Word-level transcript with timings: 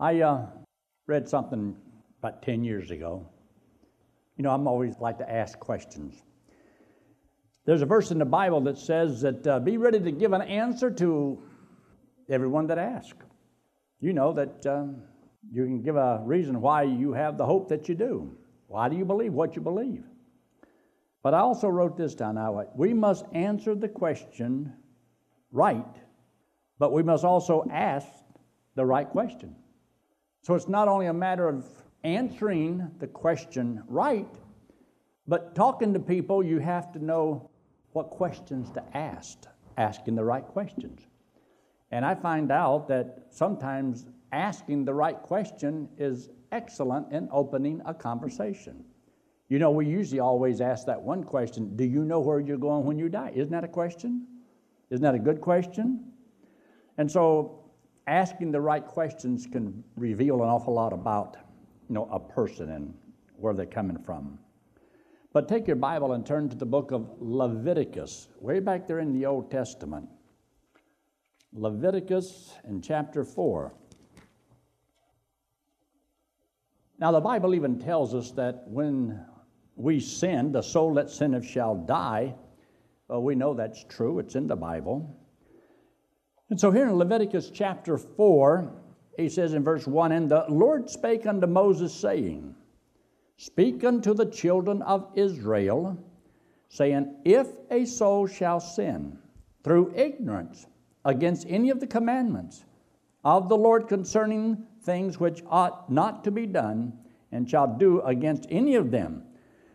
I 0.00 0.22
uh, 0.22 0.46
read 1.06 1.28
something 1.28 1.76
about 2.20 2.42
10 2.42 2.64
years 2.64 2.90
ago. 2.90 3.26
You 4.38 4.44
know, 4.44 4.50
I'm 4.50 4.66
always 4.66 4.94
like 4.98 5.18
to 5.18 5.30
ask 5.30 5.58
questions. 5.58 6.22
There's 7.66 7.82
a 7.82 7.86
verse 7.86 8.10
in 8.10 8.18
the 8.18 8.24
Bible 8.24 8.62
that 8.62 8.78
says 8.78 9.20
that 9.20 9.46
uh, 9.46 9.60
be 9.60 9.76
ready 9.76 10.00
to 10.00 10.10
give 10.10 10.32
an 10.32 10.40
answer 10.40 10.90
to 10.90 11.42
everyone 12.30 12.66
that 12.68 12.78
asks. 12.78 13.26
You 14.00 14.14
know 14.14 14.32
that 14.32 14.64
um, 14.64 15.02
you 15.52 15.64
can 15.64 15.82
give 15.82 15.96
a 15.96 16.22
reason 16.24 16.62
why 16.62 16.84
you 16.84 17.12
have 17.12 17.36
the 17.36 17.44
hope 17.44 17.68
that 17.68 17.86
you 17.86 17.94
do. 17.94 18.34
Why 18.68 18.88
do 18.88 18.96
you 18.96 19.04
believe 19.04 19.34
what 19.34 19.54
you 19.54 19.60
believe? 19.60 20.04
But 21.22 21.34
I 21.34 21.40
also 21.40 21.68
wrote 21.68 21.98
this 21.98 22.14
down 22.14 22.36
now. 22.36 22.64
We 22.74 22.94
must 22.94 23.26
answer 23.34 23.74
the 23.74 23.88
question 23.88 24.72
right, 25.52 25.84
but 26.78 26.94
we 26.94 27.02
must 27.02 27.24
also 27.24 27.66
ask 27.70 28.08
the 28.74 28.86
right 28.86 29.06
question. 29.06 29.54
So 30.42 30.54
it's 30.54 30.68
not 30.68 30.88
only 30.88 31.06
a 31.06 31.12
matter 31.12 31.48
of 31.48 31.66
answering 32.04 32.90
the 32.98 33.06
question 33.06 33.82
right, 33.86 34.28
but 35.28 35.54
talking 35.54 35.92
to 35.92 36.00
people, 36.00 36.42
you 36.42 36.58
have 36.58 36.92
to 36.92 37.04
know 37.04 37.50
what 37.92 38.10
questions 38.10 38.70
to 38.72 38.82
ask, 38.96 39.38
asking 39.76 40.14
the 40.14 40.24
right 40.24 40.44
questions. 40.44 41.06
And 41.90 42.04
I 42.04 42.14
find 42.14 42.50
out 42.50 42.88
that 42.88 43.26
sometimes 43.30 44.06
asking 44.32 44.84
the 44.84 44.94
right 44.94 45.20
question 45.20 45.88
is 45.98 46.30
excellent 46.52 47.12
in 47.12 47.28
opening 47.32 47.82
a 47.84 47.92
conversation. 47.92 48.84
You 49.48 49.58
know, 49.58 49.70
we 49.70 49.86
usually 49.86 50.20
always 50.20 50.60
ask 50.60 50.86
that 50.86 51.00
one 51.00 51.24
question 51.24 51.76
Do 51.76 51.84
you 51.84 52.04
know 52.04 52.20
where 52.20 52.40
you're 52.40 52.56
going 52.56 52.84
when 52.84 52.98
you 52.98 53.08
die? 53.08 53.32
Isn't 53.34 53.50
that 53.50 53.64
a 53.64 53.68
question? 53.68 54.26
Isn't 54.90 55.02
that 55.02 55.14
a 55.14 55.18
good 55.18 55.40
question? 55.40 56.12
And 56.98 57.10
so, 57.10 57.59
asking 58.10 58.50
the 58.50 58.60
right 58.60 58.84
questions 58.84 59.46
can 59.46 59.84
reveal 59.96 60.42
an 60.42 60.48
awful 60.48 60.74
lot 60.74 60.92
about 60.92 61.36
you 61.88 61.94
know, 61.94 62.08
a 62.10 62.18
person 62.18 62.70
and 62.70 62.92
where 63.36 63.54
they're 63.54 63.66
coming 63.66 63.98
from. 63.98 64.38
But 65.32 65.48
take 65.48 65.68
your 65.68 65.76
Bible 65.76 66.12
and 66.12 66.26
turn 66.26 66.48
to 66.48 66.56
the 66.56 66.66
book 66.66 66.90
of 66.90 67.08
Leviticus, 67.20 68.28
way 68.40 68.58
back 68.58 68.88
there 68.88 68.98
in 68.98 69.12
the 69.12 69.26
Old 69.26 69.48
Testament. 69.48 70.08
Leviticus 71.52 72.52
in 72.68 72.82
chapter 72.82 73.24
4. 73.24 73.72
Now, 76.98 77.12
the 77.12 77.20
Bible 77.20 77.54
even 77.54 77.78
tells 77.78 78.12
us 78.12 78.32
that 78.32 78.64
when 78.66 79.24
we 79.76 80.00
sin, 80.00 80.50
the 80.50 80.62
soul 80.62 80.94
that 80.94 81.10
sinneth 81.10 81.46
shall 81.46 81.76
die. 81.76 82.34
Well, 83.08 83.22
we 83.22 83.36
know 83.36 83.54
that's 83.54 83.84
true, 83.84 84.18
it's 84.18 84.34
in 84.34 84.48
the 84.48 84.56
Bible. 84.56 85.16
And 86.50 86.60
so 86.60 86.72
here 86.72 86.88
in 86.88 86.96
Leviticus 86.96 87.50
chapter 87.50 87.96
4, 87.96 88.72
he 89.16 89.28
says 89.28 89.54
in 89.54 89.62
verse 89.62 89.86
1 89.86 90.12
And 90.12 90.28
the 90.28 90.44
Lord 90.48 90.90
spake 90.90 91.24
unto 91.24 91.46
Moses, 91.46 91.94
saying, 91.94 92.54
Speak 93.36 93.84
unto 93.84 94.12
the 94.12 94.26
children 94.26 94.82
of 94.82 95.08
Israel, 95.14 95.96
saying, 96.68 97.14
If 97.24 97.46
a 97.70 97.84
soul 97.84 98.26
shall 98.26 98.58
sin 98.58 99.16
through 99.62 99.92
ignorance 99.94 100.66
against 101.04 101.46
any 101.48 101.70
of 101.70 101.78
the 101.78 101.86
commandments 101.86 102.64
of 103.24 103.48
the 103.48 103.56
Lord 103.56 103.86
concerning 103.86 104.66
things 104.82 105.20
which 105.20 105.42
ought 105.46 105.90
not 105.90 106.24
to 106.24 106.30
be 106.30 106.46
done, 106.46 106.92
and 107.32 107.48
shall 107.48 107.76
do 107.78 108.00
against 108.00 108.46
any 108.50 108.74
of 108.74 108.90
them, 108.90 109.22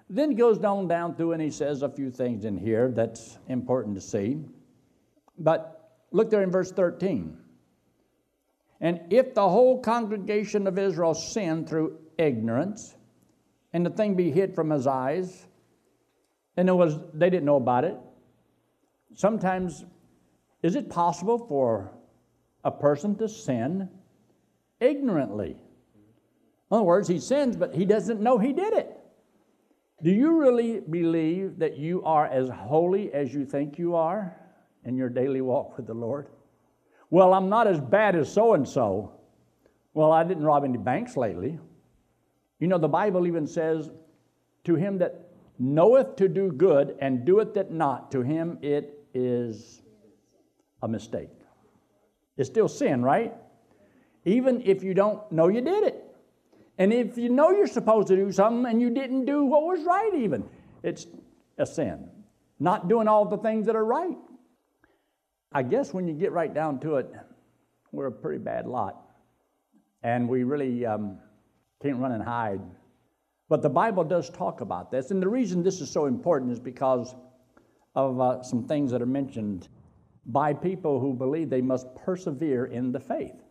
then 0.09 0.31
he 0.31 0.35
goes 0.35 0.57
down 0.57 0.87
down 0.87 1.15
through 1.15 1.31
and 1.31 1.41
he 1.41 1.49
says 1.49 1.81
a 1.81 1.89
few 1.89 2.11
things 2.11 2.43
in 2.43 2.57
here 2.57 2.91
that's 2.91 3.37
important 3.47 3.95
to 3.95 4.01
see. 4.01 4.37
But 5.37 5.74
look 6.15 6.29
there 6.29 6.43
in 6.43 6.49
verse 6.49 6.71
13. 6.71 7.37
And 8.79 9.01
if 9.09 9.33
the 9.33 9.47
whole 9.47 9.81
congregation 9.81 10.65
of 10.65 10.79
Israel 10.79 11.13
sin 11.13 11.65
through 11.65 11.99
ignorance, 12.17 12.95
and 13.73 13.85
the 13.85 13.89
thing 13.89 14.15
be 14.15 14.31
hid 14.31 14.55
from 14.55 14.69
his 14.69 14.87
eyes, 14.87 15.47
and 16.55 16.69
it 16.69 16.71
was 16.71 16.97
they 17.13 17.29
didn't 17.29 17.45
know 17.45 17.57
about 17.57 17.83
it. 17.83 17.97
Sometimes, 19.13 19.85
is 20.63 20.75
it 20.75 20.89
possible 20.89 21.37
for 21.37 21.91
a 22.63 22.71
person 22.71 23.17
to 23.17 23.27
sin 23.27 23.89
ignorantly? 24.79 25.51
In 25.51 25.57
other 26.71 26.83
words, 26.83 27.09
he 27.09 27.19
sins, 27.19 27.57
but 27.57 27.75
he 27.75 27.85
doesn't 27.85 28.21
know 28.21 28.37
he 28.37 28.53
did 28.53 28.73
it. 28.73 28.89
Do 30.01 30.11
you 30.11 30.39
really 30.39 30.79
believe 30.79 31.59
that 31.59 31.77
you 31.77 32.03
are 32.03 32.27
as 32.27 32.49
holy 32.49 33.13
as 33.13 33.33
you 33.33 33.45
think 33.45 33.77
you 33.77 33.95
are 33.95 34.37
in 34.85 34.97
your 34.97 35.09
daily 35.09 35.41
walk 35.41 35.77
with 35.77 35.87
the 35.87 35.93
Lord? 35.93 36.27
Well, 37.09 37.33
I'm 37.33 37.49
not 37.49 37.67
as 37.67 37.79
bad 37.79 38.15
as 38.15 38.31
so 38.31 38.53
and 38.53 38.67
so. 38.67 39.11
Well, 39.93 40.11
I 40.11 40.23
didn't 40.23 40.43
rob 40.43 40.63
any 40.63 40.77
banks 40.77 41.15
lately. 41.15 41.59
You 42.59 42.67
know, 42.67 42.77
the 42.77 42.87
Bible 42.87 43.27
even 43.27 43.47
says, 43.47 43.89
To 44.65 44.75
him 44.75 44.97
that 44.99 45.31
knoweth 45.59 46.15
to 46.17 46.27
do 46.27 46.51
good 46.51 46.95
and 46.99 47.25
doeth 47.25 47.55
it 47.57 47.71
not, 47.71 48.11
to 48.11 48.21
him 48.21 48.57
it 48.61 49.05
is 49.13 49.81
a 50.81 50.87
mistake. 50.87 51.29
It's 52.37 52.49
still 52.49 52.67
sin, 52.67 53.01
right? 53.01 53.33
Even 54.25 54.61
if 54.65 54.83
you 54.83 54.93
don't 54.93 55.31
know 55.31 55.47
you 55.47 55.61
did 55.61 55.83
it. 55.83 56.01
And 56.77 56.91
if 56.91 57.17
you 57.17 57.29
know 57.29 57.51
you're 57.51 57.67
supposed 57.67 58.09
to 58.09 58.15
do 58.15 58.31
something 58.31 58.69
and 58.69 58.81
you 58.81 58.89
didn't 58.89 59.25
do 59.25 59.45
what 59.45 59.63
was 59.63 59.85
right, 59.85 60.11
even, 60.15 60.43
it's 60.83 61.07
a 61.57 61.65
sin. 61.65 62.09
Not 62.59 62.89
doing 62.89 63.07
all 63.07 63.25
the 63.25 63.37
things 63.37 63.65
that 63.67 63.75
are 63.75 63.85
right. 63.85 64.17
I 65.55 65.63
guess 65.63 65.93
when 65.93 66.05
you 66.05 66.13
get 66.13 66.33
right 66.33 66.53
down 66.53 66.81
to 66.81 66.97
it, 66.97 67.09
we're 67.93 68.07
a 68.07 68.11
pretty 68.11 68.39
bad 68.39 68.67
lot. 68.67 69.05
And 70.03 70.27
we 70.27 70.43
really 70.43 70.85
um, 70.85 71.17
can't 71.81 71.95
run 71.95 72.11
and 72.11 72.21
hide. 72.21 72.59
But 73.47 73.61
the 73.61 73.69
Bible 73.69 74.03
does 74.03 74.29
talk 74.29 74.59
about 74.59 74.91
this. 74.91 75.11
And 75.11 75.23
the 75.23 75.29
reason 75.29 75.63
this 75.63 75.79
is 75.79 75.89
so 75.89 76.07
important 76.07 76.51
is 76.51 76.59
because 76.59 77.15
of 77.95 78.19
uh, 78.19 78.43
some 78.43 78.67
things 78.67 78.91
that 78.91 79.01
are 79.01 79.05
mentioned 79.05 79.69
by 80.25 80.51
people 80.53 80.99
who 80.99 81.13
believe 81.13 81.49
they 81.49 81.61
must 81.61 81.87
persevere 81.95 82.65
in 82.65 82.91
the 82.91 82.99
faith. 82.99 83.41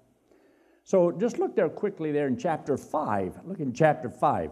So 0.82 1.10
just 1.10 1.38
look 1.38 1.56
there 1.56 1.70
quickly 1.70 2.12
there 2.12 2.26
in 2.26 2.36
chapter 2.36 2.76
5. 2.76 3.40
Look 3.46 3.60
in 3.60 3.72
chapter 3.72 4.10
5. 4.10 4.50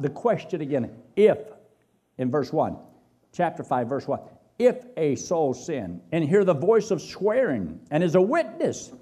The 0.00 0.10
question 0.10 0.60
again, 0.60 0.90
if, 1.14 1.38
in 2.18 2.32
verse 2.32 2.52
1, 2.52 2.76
chapter 3.32 3.62
5, 3.62 3.88
verse 3.88 4.08
1, 4.08 4.18
if 4.58 4.86
a 4.96 5.16
soul 5.16 5.54
sin 5.54 6.00
and 6.12 6.24
hear 6.24 6.44
the 6.44 6.54
voice 6.54 6.90
of 6.90 7.02
swearing 7.02 7.80
and 7.90 8.02
is 8.02 8.14
a 8.14 8.20
witness, 8.20 8.92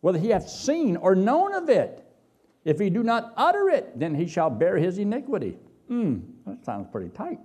whether 0.00 0.18
he 0.18 0.30
hath 0.30 0.48
seen 0.48 0.96
or 0.96 1.14
known 1.14 1.54
of 1.54 1.68
it, 1.68 2.04
if 2.64 2.78
he 2.78 2.90
do 2.90 3.02
not 3.02 3.32
utter 3.36 3.68
it, 3.68 3.98
then 3.98 4.14
he 4.14 4.26
shall 4.26 4.50
bear 4.50 4.76
his 4.76 4.98
iniquity. 4.98 5.58
Hmm, 5.88 6.20
that 6.46 6.64
sounds 6.64 6.88
pretty 6.90 7.10
tight. 7.10 7.40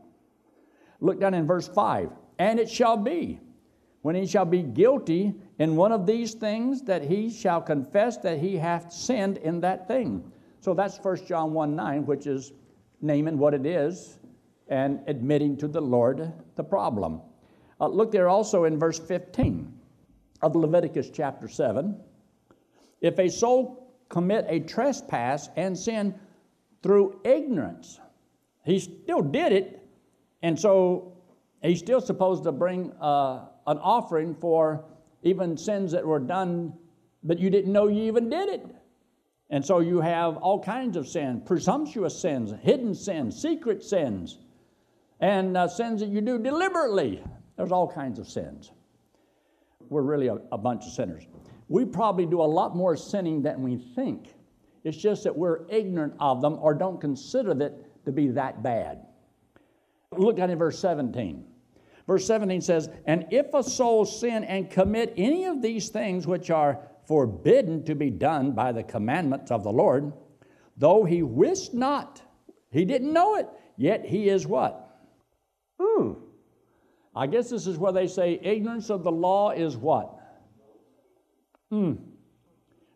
Look 0.99 1.19
down 1.19 1.33
in 1.33 1.45
verse 1.45 1.67
5. 1.67 2.09
And 2.39 2.59
it 2.59 2.69
shall 2.69 2.97
be 2.97 3.39
when 4.01 4.15
he 4.15 4.27
shall 4.27 4.45
be 4.45 4.61
guilty 4.61 5.33
in 5.57 5.75
one 5.75 5.91
of 5.91 6.05
these 6.05 6.35
things, 6.35 6.83
that 6.83 7.01
he 7.01 7.27
shall 7.27 7.59
confess 7.59 8.17
that 8.17 8.37
he 8.37 8.55
hath 8.55 8.93
sinned 8.93 9.37
in 9.37 9.61
that 9.61 9.87
thing. 9.87 10.31
So 10.59 10.75
that's 10.75 10.99
1 10.99 11.25
John 11.25 11.53
1 11.53 11.75
9, 11.75 12.05
which 12.05 12.27
is 12.27 12.53
naming 13.01 13.37
what 13.37 13.53
it 13.53 13.65
is 13.65 14.19
and 14.67 14.99
admitting 15.07 15.57
to 15.57 15.67
the 15.67 15.81
Lord 15.81 16.31
the 16.55 16.63
problem. 16.63 17.21
Uh, 17.79 17.87
look 17.87 18.11
there 18.11 18.29
also 18.29 18.63
in 18.63 18.79
verse 18.79 18.99
15 18.99 19.71
of 20.41 20.55
Leviticus 20.55 21.09
chapter 21.09 21.47
7. 21.47 21.99
If 23.01 23.19
a 23.19 23.29
soul 23.29 23.93
commit 24.09 24.45
a 24.47 24.59
trespass 24.61 25.49
and 25.55 25.77
sin 25.77 26.15
through 26.81 27.19
ignorance, 27.23 27.99
he 28.63 28.79
still 28.79 29.21
did 29.21 29.51
it, 29.51 29.87
and 30.41 30.59
so 30.59 31.17
he's 31.61 31.79
still 31.79 32.01
supposed 32.01 32.43
to 32.43 32.51
bring 32.51 32.91
uh, 33.01 33.45
an 33.67 33.77
offering 33.79 34.35
for 34.35 34.85
even 35.23 35.57
sins 35.57 35.91
that 35.91 36.05
were 36.05 36.19
done, 36.19 36.73
but 37.23 37.39
you 37.39 37.49
didn't 37.49 37.73
know 37.73 37.87
you 37.87 38.03
even 38.03 38.29
did 38.29 38.49
it. 38.49 38.65
And 39.49 39.63
so 39.63 39.79
you 39.79 40.01
have 40.01 40.37
all 40.37 40.61
kinds 40.61 40.97
of 40.97 41.07
sin 41.07 41.41
presumptuous 41.41 42.17
sins, 42.17 42.53
hidden 42.61 42.95
sins, 42.95 43.39
secret 43.39 43.83
sins, 43.83 44.39
and 45.19 45.55
uh, 45.55 45.67
sins 45.67 46.01
that 46.01 46.09
you 46.09 46.21
do 46.21 46.37
deliberately. 46.39 47.23
There's 47.57 47.71
all 47.71 47.87
kinds 47.87 48.19
of 48.19 48.27
sins. 48.27 48.71
We're 49.89 50.01
really 50.01 50.27
a, 50.27 50.37
a 50.51 50.57
bunch 50.57 50.85
of 50.85 50.91
sinners. 50.91 51.27
We 51.67 51.85
probably 51.85 52.25
do 52.25 52.41
a 52.41 52.43
lot 52.43 52.75
more 52.75 52.95
sinning 52.95 53.41
than 53.41 53.63
we 53.63 53.77
think. 53.77 54.33
It's 54.83 54.97
just 54.97 55.23
that 55.23 55.35
we're 55.35 55.67
ignorant 55.69 56.13
of 56.19 56.41
them 56.41 56.57
or 56.61 56.73
don't 56.73 57.01
consider 57.01 57.51
it 57.63 58.05
to 58.05 58.11
be 58.11 58.27
that 58.29 58.61
bad. 58.61 59.05
Look 60.11 60.39
at 60.39 60.49
in 60.49 60.57
verse 60.57 60.79
17. 60.79 61.43
Verse 62.07 62.27
17 62.27 62.61
says, 62.61 62.89
And 63.07 63.25
if 63.31 63.53
a 63.53 63.63
soul 63.63 64.05
sin 64.05 64.43
and 64.43 64.69
commit 64.69 65.13
any 65.17 65.45
of 65.45 65.61
these 65.61 65.89
things 65.89 66.27
which 66.27 66.51
are 66.51 66.79
forbidden 67.07 67.83
to 67.85 67.95
be 67.95 68.11
done 68.11 68.51
by 68.51 68.71
the 68.71 68.83
commandments 68.83 69.49
of 69.49 69.63
the 69.63 69.71
Lord, 69.71 70.13
though 70.77 71.03
he 71.03 71.23
wist 71.23 71.73
not, 71.73 72.21
he 72.69 72.85
didn't 72.85 73.11
know 73.11 73.35
it, 73.35 73.47
yet 73.77 74.05
he 74.05 74.29
is 74.29 74.45
what? 74.45 74.84
Hmm. 75.79 76.13
I 77.15 77.27
guess 77.27 77.49
this 77.49 77.67
is 77.67 77.77
where 77.77 77.91
they 77.91 78.07
say 78.07 78.39
ignorance 78.41 78.89
of 78.89 79.03
the 79.03 79.11
law 79.11 79.51
is 79.51 79.77
what? 79.77 80.11
Hmm. 81.71 81.93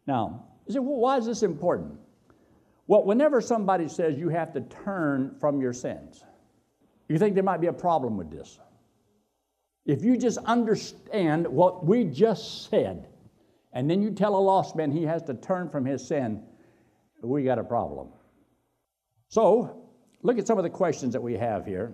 Now, 0.06 0.46
You 0.68 0.74
say, 0.74 0.80
well, 0.80 0.98
why 0.98 1.18
is 1.18 1.26
this 1.26 1.44
important? 1.44 2.00
Well, 2.88 3.04
whenever 3.04 3.42
somebody 3.42 3.88
says 3.88 4.18
you 4.18 4.30
have 4.30 4.52
to 4.54 4.62
turn 4.62 5.36
from 5.40 5.62
your 5.62 5.74
sins, 5.74 6.24
you 7.08 7.18
think 7.18 7.36
there 7.36 7.44
might 7.44 7.62
be 7.62 7.68
a 7.68 7.74
problem 7.74 8.18
with 8.18 8.32
this. 8.32 8.60
If 9.86 10.04
you 10.04 10.18
just 10.18 10.38
understand 10.40 11.48
what 11.48 11.86
we 11.86 12.04
just 12.04 12.70
said, 12.70 13.08
and 13.74 13.90
then 13.90 14.02
you 14.02 14.12
tell 14.12 14.36
a 14.36 14.40
lost 14.40 14.76
man 14.76 14.92
he 14.92 15.04
has 15.04 15.24
to 15.24 15.34
turn 15.34 15.70
from 15.70 15.86
his 15.86 16.08
sin, 16.08 16.44
we 17.22 17.44
got 17.44 17.60
a 17.60 17.64
problem. 17.64 18.10
So, 19.28 19.84
look 20.24 20.38
at 20.40 20.48
some 20.48 20.58
of 20.58 20.64
the 20.64 20.70
questions 20.70 21.14
that 21.14 21.22
we 21.22 21.36
have 21.38 21.66
here. 21.66 21.94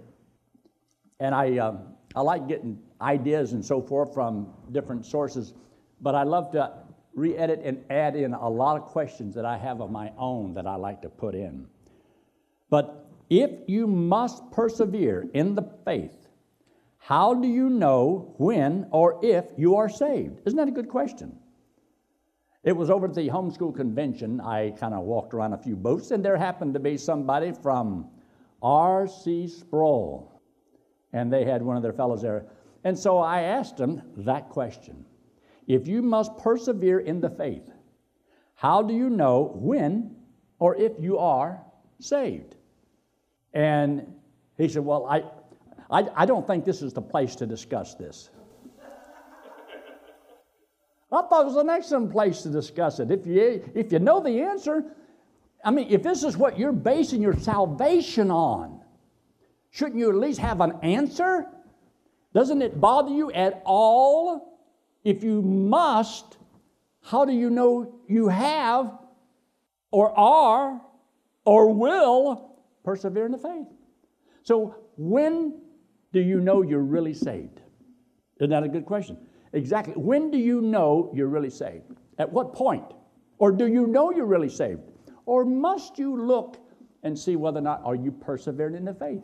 And 1.20 1.34
I, 1.34 1.58
um, 1.58 1.94
I 2.16 2.22
like 2.22 2.48
getting 2.48 2.80
ideas 3.02 3.54
and 3.54 3.64
so 3.64 3.82
forth 3.82 4.14
from 4.14 4.54
different 4.72 5.06
sources, 5.06 5.54
but 6.02 6.16
I 6.16 6.24
love 6.24 6.52
to 6.52 6.72
re 7.14 7.36
edit 7.38 7.62
and 7.64 7.84
add 7.90 8.16
in 8.16 8.34
a 8.34 8.50
lot 8.50 8.78
of 8.78 8.84
questions 8.84 9.34
that 9.36 9.46
I 9.46 9.58
have 9.58 9.82
of 9.82 9.90
my 9.90 10.12
own 10.18 10.54
that 10.56 10.68
I 10.68 10.76
like 10.76 11.02
to 11.04 11.10
put 11.10 11.34
in. 11.34 11.68
But 12.70 13.08
if 13.30 13.52
you 13.68 13.88
must 13.88 14.52
persevere 14.52 15.28
in 15.34 15.56
the 15.56 15.64
faith, 15.86 16.28
how 16.98 17.34
do 17.34 17.48
you 17.48 17.70
know 17.70 18.34
when 18.38 18.88
or 18.92 19.20
if 19.24 19.46
you 19.58 19.76
are 19.76 19.90
saved? 19.90 20.42
Isn't 20.46 20.58
that 20.58 20.68
a 20.68 20.72
good 20.72 20.90
question? 20.90 21.38
It 22.64 22.76
was 22.76 22.90
over 22.90 23.06
at 23.06 23.14
the 23.14 23.30
homeschool 23.30 23.76
convention. 23.76 24.42
I 24.42 24.72
kind 24.72 24.96
of 24.96 25.04
walked 25.04 25.36
around 25.36 25.54
a 25.54 25.58
few 25.58 25.76
booths, 25.76 26.10
and 26.10 26.26
there 26.26 26.36
happened 26.36 26.74
to 26.74 26.80
be 26.80 26.98
somebody 26.98 27.52
from 27.52 28.10
R.C. 28.64 29.48
Sproul. 29.48 30.35
And 31.16 31.32
they 31.32 31.46
had 31.46 31.62
one 31.62 31.78
of 31.78 31.82
their 31.82 31.94
fellows 31.94 32.22
there. 32.22 32.46
And 32.84 33.00
so 33.00 33.18
I 33.20 33.44
asked 33.44 33.78
them 33.78 34.02
that 34.18 34.50
question 34.50 35.06
If 35.66 35.88
you 35.88 36.02
must 36.02 36.38
persevere 36.38 37.00
in 37.00 37.22
the 37.22 37.30
faith, 37.30 37.64
how 38.54 38.82
do 38.82 38.94
you 38.94 39.10
know 39.10 39.54
when 39.56 40.14
or 40.60 40.76
if 40.76 40.92
you 41.00 41.18
are 41.18 41.62
saved? 42.00 42.58
And 43.54 44.14
he 44.58 44.68
said, 44.68 44.84
Well, 44.84 45.06
I, 45.06 45.24
I, 45.90 46.10
I 46.18 46.26
don't 46.26 46.46
think 46.46 46.66
this 46.66 46.82
is 46.82 46.92
the 46.92 47.02
place 47.02 47.38
to 47.38 47.46
discuss 47.46 47.96
this. 47.96 48.30
I 51.14 51.22
thought 51.22 51.44
it 51.44 51.46
was 51.46 51.56
an 51.56 51.70
excellent 51.70 52.12
place 52.12 52.42
to 52.42 52.50
discuss 52.50 53.00
it. 53.00 53.10
If 53.10 53.26
you, 53.26 53.64
if 53.74 53.94
you 53.94 54.00
know 54.00 54.20
the 54.20 54.42
answer, 54.42 54.84
I 55.64 55.72
mean, 55.72 55.88
if 55.90 56.04
this 56.04 56.24
is 56.24 56.36
what 56.36 56.60
you're 56.60 56.74
basing 56.74 57.22
your 57.22 57.38
salvation 57.38 58.32
on, 58.32 58.82
shouldn't 59.76 59.98
you 59.98 60.10
at 60.10 60.16
least 60.16 60.40
have 60.40 60.62
an 60.62 60.74
answer? 60.84 61.48
Doesn't 62.34 62.62
it 62.62 62.80
bother 62.80 63.12
you 63.12 63.30
at 63.32 63.62
all? 63.66 64.58
If 65.04 65.22
you 65.22 65.42
must, 65.42 66.38
how 67.04 67.26
do 67.26 67.34
you 67.34 67.50
know 67.50 68.00
you 68.08 68.30
have 68.30 68.98
or 69.92 70.18
are 70.18 70.82
or 71.44 71.74
will 71.74 72.56
persevere 72.86 73.26
in 73.26 73.34
the 73.34 73.38
faith? 73.38 73.68
So, 74.44 74.78
when 74.96 75.60
do 76.14 76.22
you 76.22 76.40
know 76.40 76.62
you're 76.62 76.80
really 76.80 77.14
saved? 77.14 77.60
Isn't 78.40 78.52
that 78.52 78.64
a 78.64 78.70
good 78.70 78.86
question? 78.86 79.18
Exactly. 79.52 79.94
When 79.96 80.32
do 80.32 80.38
you 80.38 80.62
know 80.62 81.12
you're 81.14 81.28
really 81.28 81.50
saved? 81.50 81.92
At 82.18 82.32
what 82.32 82.54
point? 82.54 82.94
Or 83.40 83.52
do 83.52 83.68
you 83.68 83.88
know 83.88 84.12
you're 84.12 84.26
really 84.26 84.50
saved? 84.50 84.84
Or 85.26 85.44
must 85.44 86.00
you 86.00 86.16
look 86.16 86.58
and 87.04 87.18
see 87.18 87.36
whether 87.36 87.60
or 87.60 87.64
not 87.64 87.82
are 87.84 87.96
you 87.96 88.12
persevering 88.12 88.76
in 88.76 88.86
the 88.86 88.94
faith? 88.94 89.22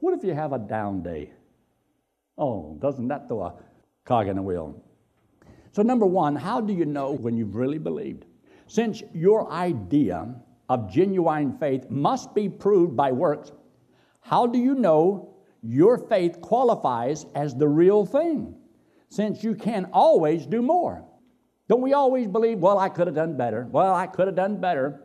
What 0.00 0.14
if 0.14 0.24
you 0.24 0.34
have 0.34 0.52
a 0.52 0.58
down 0.58 1.02
day? 1.02 1.32
Oh, 2.36 2.76
doesn't 2.80 3.08
that 3.08 3.28
throw 3.28 3.42
a 3.42 3.54
cog 4.04 4.28
in 4.28 4.36
the 4.36 4.42
wheel? 4.42 4.82
So, 5.72 5.82
number 5.82 6.06
one, 6.06 6.34
how 6.34 6.60
do 6.60 6.72
you 6.72 6.84
know 6.84 7.12
when 7.12 7.36
you've 7.36 7.54
really 7.54 7.78
believed? 7.78 8.24
Since 8.66 9.02
your 9.14 9.50
idea 9.50 10.34
of 10.68 10.92
genuine 10.92 11.56
faith 11.58 11.88
must 11.90 12.34
be 12.34 12.48
proved 12.48 12.96
by 12.96 13.12
works, 13.12 13.52
how 14.20 14.46
do 14.46 14.58
you 14.58 14.74
know 14.74 15.36
your 15.62 15.98
faith 15.98 16.40
qualifies 16.40 17.26
as 17.34 17.54
the 17.54 17.68
real 17.68 18.04
thing? 18.04 18.56
since 19.10 19.42
you 19.44 19.54
can 19.54 19.86
always 19.92 20.46
do 20.46 20.62
more. 20.62 21.04
Don't 21.68 21.82
we 21.82 21.92
always 21.92 22.26
believe, 22.26 22.58
well, 22.58 22.78
I 22.78 22.88
could 22.88 23.06
have 23.06 23.16
done 23.16 23.36
better? 23.36 23.68
Well, 23.70 23.94
I 23.94 24.06
could 24.06 24.26
have 24.26 24.36
done 24.36 24.60
better. 24.60 25.02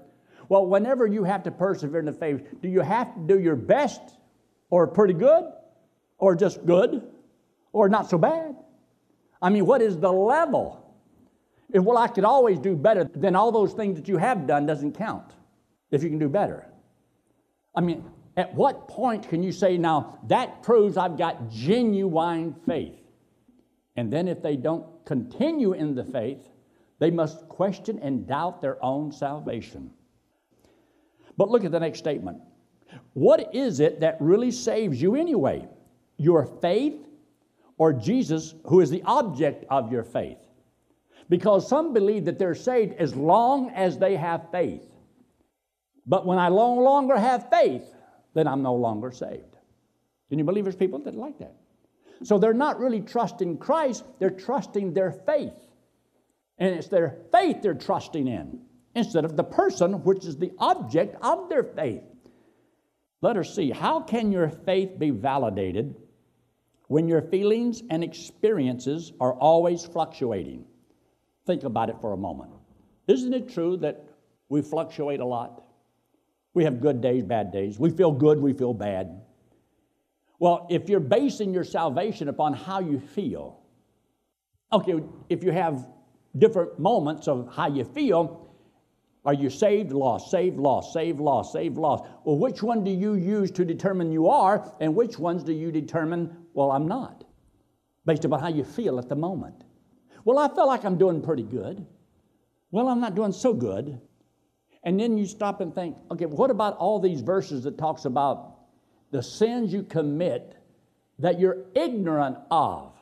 Well, 0.48 0.66
whenever 0.68 1.06
you 1.06 1.24
have 1.24 1.44
to 1.44 1.52
persevere 1.52 2.00
in 2.00 2.06
the 2.06 2.14
faith, 2.14 2.48
do 2.62 2.70
you 2.70 2.82
have 2.82 3.14
to 3.16 3.22
do 3.22 3.40
your 3.40 3.56
best 3.56 4.02
or 4.76 4.88
pretty 4.88 5.14
good 5.14 5.46
or 6.18 6.36
just 6.36 6.66
good 6.66 7.02
or 7.72 7.88
not 7.88 8.10
so 8.10 8.18
bad? 8.18 8.56
I 9.42 9.50
mean, 9.50 9.66
what 9.66 9.82
is 9.82 9.98
the 9.98 10.12
level? 10.12 10.94
If, 11.72 11.82
well, 11.82 11.98
I 11.98 12.10
could 12.10 12.26
always 12.26 12.60
do 12.60 12.76
better, 12.76 13.10
then 13.16 13.38
all 13.38 13.54
those 13.54 13.72
things 13.72 13.96
that 13.96 14.10
you 14.10 14.18
have 14.18 14.46
done 14.46 14.66
doesn't 14.66 14.98
count 14.98 15.32
if 15.92 16.04
you 16.04 16.10
can 16.10 16.20
do 16.20 16.28
better. 16.28 16.68
I 17.74 17.80
mean, 17.80 18.04
at 18.36 18.54
what 18.54 18.90
point 18.90 19.30
can 19.30 19.42
you 19.44 19.54
say, 19.54 19.78
now, 19.78 20.20
that 20.28 20.62
proves 20.62 20.98
I've 20.98 21.18
got 21.18 21.50
genuine 21.50 22.54
faith? 22.66 23.00
And 23.96 24.12
then, 24.12 24.28
if 24.28 24.42
they 24.42 24.58
don't 24.58 24.86
continue 25.06 25.72
in 25.72 25.96
the 25.96 26.04
faith, 26.04 26.50
they 27.00 27.12
must 27.12 27.48
question 27.48 27.98
and 28.00 28.28
doubt 28.28 28.62
their 28.62 28.84
own 28.84 29.14
salvation. 29.14 29.92
But 31.38 31.50
look 31.50 31.64
at 31.64 31.72
the 31.72 31.80
next 31.80 32.00
statement. 32.00 32.40
What 33.14 33.54
is 33.54 33.80
it 33.80 34.02
that 34.02 34.18
really 34.20 34.52
saves 34.52 35.02
you 35.02 35.16
anyway? 35.16 35.68
Your 36.18 36.46
faith 36.46 37.06
or 37.78 37.94
Jesus, 37.94 38.56
who 38.66 38.82
is 38.82 38.90
the 38.90 39.04
object 39.04 39.66
of 39.70 39.92
your 39.92 40.04
faith? 40.04 40.38
Because 41.30 41.68
some 41.68 41.94
believe 41.94 42.26
that 42.26 42.38
they're 42.38 42.56
saved 42.56 42.94
as 42.96 43.16
long 43.16 43.70
as 43.72 43.98
they 43.98 44.16
have 44.16 44.52
faith. 44.52 44.84
But 46.06 46.26
when 46.26 46.38
I 46.38 46.50
no 46.50 46.76
longer 46.76 47.18
have 47.18 47.50
faith, 47.50 47.84
then 48.34 48.48
I'm 48.48 48.62
no 48.62 48.76
longer 48.76 49.12
saved. 49.12 49.56
Can 50.30 50.40
you 50.40 50.46
believe 50.46 50.66
there's 50.66 50.76
people 50.76 51.00
that 51.00 51.16
like 51.16 51.40
that? 51.40 51.56
So 52.24 52.38
they're 52.38 52.54
not 52.54 52.80
really 52.80 53.02
trusting 53.02 53.58
Christ, 53.58 54.04
they're 54.20 54.30
trusting 54.30 54.94
their 54.94 55.12
faith. 55.12 55.54
And 56.58 56.74
it's 56.76 56.88
their 56.88 57.18
faith 57.32 57.62
they're 57.62 57.74
trusting 57.74 58.28
in 58.28 58.62
instead 58.94 59.26
of 59.26 59.36
the 59.36 59.44
person, 59.44 60.04
which 60.04 60.26
is 60.26 60.38
the 60.38 60.52
object 60.60 61.18
of 61.22 61.50
their 61.50 61.64
faith. 61.64 62.04
Let 63.22 63.38
us 63.38 63.56
see 63.56 63.72
how 63.72 64.02
can 64.02 64.32
your 64.32 64.50
faith 64.50 65.00
be 65.00 65.10
validated 65.10 65.96
when 66.88 67.08
your 67.08 67.22
feelings 67.22 67.82
and 67.90 68.04
experiences 68.04 69.14
are 69.20 69.34
always 69.34 69.86
fluctuating? 69.86 70.66
Think 71.46 71.64
about 71.64 71.90
it 71.90 71.98
for 72.02 72.14
a 72.14 72.18
moment. 72.18 72.52
Isn't 73.08 73.34
it 73.34 73.50
true 73.50 73.78
that 73.78 74.06
we 74.50 74.62
fluctuate 74.62 75.20
a 75.20 75.26
lot? 75.26 75.64
We 76.54 76.64
have 76.64 76.82
good 76.82 77.02
days, 77.02 77.24
bad 77.24 77.52
days. 77.52 77.80
We 77.80 77.90
feel 77.90 78.12
good, 78.12 78.40
we 78.40 78.54
feel 78.54 78.74
bad. 78.74 79.22
Well, 80.40 80.68
if 80.70 80.90
you're 80.90 81.00
basing 81.00 81.54
your 81.54 81.64
salvation 81.64 82.28
upon 82.30 82.54
how 82.54 82.80
you 82.80 83.00
feel, 83.00 83.60
okay, 84.72 85.02
if 85.30 85.44
you 85.44 85.52
have 85.52 85.88
different 86.38 86.80
moments 86.80 87.28
of 87.28 87.54
how 87.54 87.68
you 87.68 87.84
feel, 87.84 88.50
are 89.26 89.34
you 89.34 89.50
saved, 89.50 89.92
lost, 89.92 90.30
saved, 90.30 90.58
lost, 90.58 90.94
saved, 90.94 91.20
lost, 91.20 91.54
saved, 91.54 91.78
lost? 91.78 92.04
Well, 92.24 92.38
which 92.38 92.62
one 92.62 92.84
do 92.84 92.92
you 92.92 93.16
use 93.16 93.52
to 93.52 93.66
determine 93.66 94.12
you 94.12 94.30
are, 94.30 94.74
and 94.80 94.96
which 94.96 95.18
ones 95.18 95.44
do 95.44 95.54
you 95.54 95.72
determine, 95.72 96.36
well, 96.54 96.72
I'm 96.72 96.88
not, 96.88 97.24
based 98.06 98.26
upon 98.26 98.40
how 98.40 98.50
you 98.50 98.64
feel 98.64 99.00
at 99.00 99.10
the 99.10 99.16
moment? 99.16 99.64
Well, 100.24 100.40
I 100.40 100.48
feel 100.54 100.68
like 100.68 100.86
I'm 100.86 100.98
doing 100.98 101.22
pretty 101.22 101.44
good. 101.44 101.86
Well, 102.72 102.88
I'm 102.88 103.00
not 103.00 103.16
doing 103.16 103.32
so 103.32 103.54
good. 103.54 104.00
And 104.84 105.00
then 105.00 105.18
you 105.18 105.26
stop 105.26 105.62
and 105.62 105.74
think, 105.74 105.98
okay, 106.12 106.26
what 106.26 106.52
about 106.52 106.78
all 106.78 107.00
these 107.00 107.22
verses 107.22 107.64
that 107.64 107.78
talks 107.78 108.06
about 108.06 108.56
the 109.12 109.24
sins 109.24 109.72
you 109.72 109.84
commit 109.84 110.58
that 111.20 111.40
you're 111.40 111.66
ignorant 111.76 112.38
of. 112.52 112.94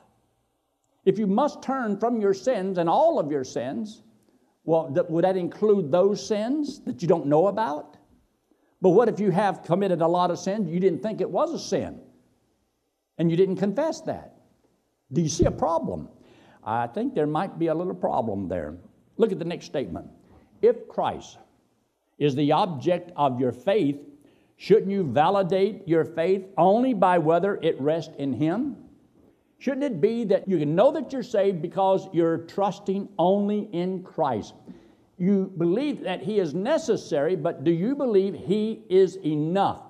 If 1.06 1.18
you 1.18 1.28
must 1.28 1.62
turn 1.62 1.98
from 1.98 2.22
your 2.22 2.34
sins 2.34 2.78
and 2.78 2.88
all 2.88 3.20
of 3.20 3.32
your 3.32 3.44
sins, 3.44 4.04
well, 4.64 4.90
that, 4.92 5.10
would 5.10 5.24
that 5.24 5.38
include 5.38 5.92
those 5.92 6.26
sins 6.26 6.80
that 6.82 7.02
you 7.02 7.08
don't 7.08 7.28
know 7.28 7.48
about? 7.48 7.98
But 8.82 8.90
what 8.90 9.10
if 9.10 9.20
you 9.20 9.32
have 9.32 9.64
committed 9.64 10.02
a 10.02 10.08
lot 10.08 10.32
of 10.32 10.40
sins, 10.40 10.70
you 10.70 10.80
didn't 10.80 11.02
think 11.02 11.22
it 11.22 11.30
was 11.30 11.54
a 11.54 11.60
sin, 11.60 12.00
and 13.18 13.30
you 13.32 13.38
didn't 13.38 13.58
confess 13.58 14.02
that? 14.02 14.36
Do 15.12 15.22
you 15.22 15.30
see 15.30 15.46
a 15.46 15.52
problem? 15.52 16.10
I 16.64 16.88
think 16.88 17.14
there 17.14 17.28
might 17.28 17.60
be 17.60 17.68
a 17.68 17.76
little 17.76 17.94
problem 17.94 18.48
there. 18.48 18.76
Look 19.18 19.32
at 19.32 19.40
the 19.40 19.46
next 19.46 19.66
statement. 19.66 20.08
If 20.62 20.88
Christ 20.88 21.38
is 22.18 22.36
the 22.36 22.52
object 22.54 23.12
of 23.16 23.40
your 23.40 23.52
faith, 23.52 23.98
Shouldn't 24.58 24.92
you 24.92 25.04
validate 25.04 25.88
your 25.88 26.06
faith 26.06 26.46
only 26.58 26.94
by 26.94 27.18
whether 27.18 27.60
it 27.62 27.80
rests 27.82 28.14
in 28.18 28.34
Him? 28.34 28.78
Shouldn't 29.64 29.86
it 29.86 30.02
be 30.02 30.26
that 30.26 30.46
you 30.46 30.60
can 30.60 30.76
know 30.76 30.92
that 30.92 31.14
you're 31.14 31.24
saved 31.24 31.62
because 31.62 32.10
you're 32.12 32.40
trusting 32.40 33.08
only 33.18 33.70
in 33.72 34.04
Christ? 34.04 34.56
You 35.18 35.54
believe 35.58 36.02
that 36.02 36.22
He 36.22 36.40
is 36.40 36.54
necessary, 36.54 37.38
but 37.38 37.64
do 37.64 37.72
you 37.72 37.96
believe 37.96 38.34
He 38.34 38.84
is 38.90 39.16
enough? 39.26 39.84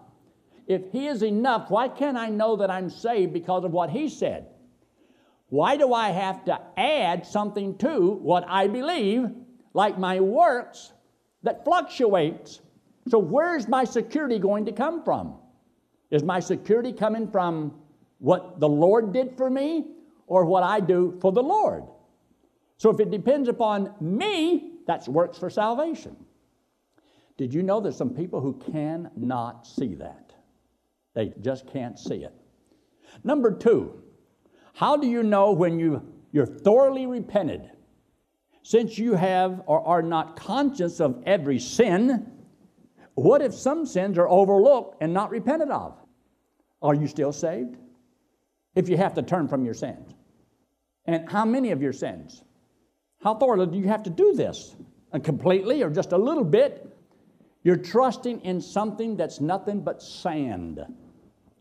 If 0.67 0.91
He 0.91 1.07
is 1.07 1.23
enough, 1.23 1.71
why 1.71 1.87
can't 1.87 2.17
I 2.17 2.29
know 2.29 2.55
that 2.57 2.69
I'm 2.69 2.87
saved 2.87 3.33
because 3.33 3.63
of 3.63 3.71
what 3.71 3.89
He 3.89 4.09
said? 4.09 4.45
Why 5.49 5.75
do 5.75 5.91
I 5.91 6.09
have 6.09 6.45
to 6.45 6.61
add 6.77 7.25
something 7.25 7.75
to 7.79 8.11
what 8.11 8.45
I 8.47 8.67
believe 8.67 9.31
like 9.73 9.97
my 9.97 10.19
works 10.19 10.93
that 11.41 11.65
fluctuates. 11.65 12.61
So, 13.07 13.17
where's 13.17 13.67
my 13.67 13.85
security 13.85 14.37
going 14.37 14.65
to 14.65 14.71
come 14.71 15.03
from? 15.03 15.39
Is 16.11 16.21
my 16.21 16.39
security 16.39 16.93
coming 16.93 17.27
from 17.27 17.73
what 18.23 18.61
the 18.61 18.69
Lord 18.69 19.11
did 19.11 19.35
for 19.35 19.49
me 19.49 19.85
or 20.27 20.45
what 20.45 20.63
I 20.63 20.79
do 20.79 21.17
for 21.19 21.33
the 21.33 21.43
Lord? 21.43 21.83
So, 22.77 22.89
if 22.89 23.01
it 23.01 23.11
depends 23.11 23.49
upon 23.49 23.93
me, 23.99 24.75
that's 24.87 25.09
works 25.09 25.37
for 25.37 25.49
salvation. 25.49 26.15
Did 27.37 27.53
you 27.53 27.63
know 27.63 27.81
there's 27.81 27.97
some 27.97 28.11
people 28.11 28.39
who 28.39 28.53
cannot 28.71 29.67
see 29.67 29.95
that? 29.95 30.31
They 31.13 31.33
just 31.41 31.67
can't 31.67 31.99
see 31.99 32.23
it. 32.23 32.33
Number 33.25 33.51
two, 33.51 34.01
how 34.73 34.95
do 34.95 35.05
you 35.05 35.21
know 35.21 35.51
when 35.51 35.77
you, 35.77 36.01
you're 36.31 36.45
thoroughly 36.45 37.05
repented? 37.05 37.69
Since 38.61 38.97
you 38.97 39.15
have 39.15 39.63
or 39.65 39.85
are 39.85 40.01
not 40.01 40.37
conscious 40.37 41.01
of 41.01 41.21
every 41.25 41.59
sin, 41.59 42.31
what 43.15 43.41
if 43.41 43.53
some 43.53 43.85
sins 43.85 44.17
are 44.17 44.29
overlooked 44.29 45.01
and 45.01 45.13
not 45.13 45.29
repented 45.29 45.69
of? 45.71 45.97
Are 46.81 46.95
you 46.95 47.07
still 47.07 47.33
saved? 47.33 47.75
If 48.75 48.89
you 48.89 48.97
have 48.97 49.13
to 49.15 49.21
turn 49.21 49.47
from 49.47 49.65
your 49.65 49.73
sins. 49.73 50.13
And 51.05 51.29
how 51.29 51.45
many 51.45 51.71
of 51.71 51.81
your 51.81 51.93
sins? 51.93 52.43
How 53.21 53.35
thoroughly 53.35 53.67
do 53.67 53.77
you 53.77 53.87
have 53.87 54.03
to 54.03 54.09
do 54.09 54.33
this? 54.33 54.75
And 55.11 55.23
completely 55.23 55.83
or 55.83 55.89
just 55.89 56.11
a 56.11 56.17
little 56.17 56.43
bit? 56.43 56.89
You're 57.63 57.77
trusting 57.77 58.41
in 58.41 58.59
something 58.61 59.15
that's 59.15 59.39
nothing 59.39 59.81
but 59.81 60.01
sand. 60.01 60.81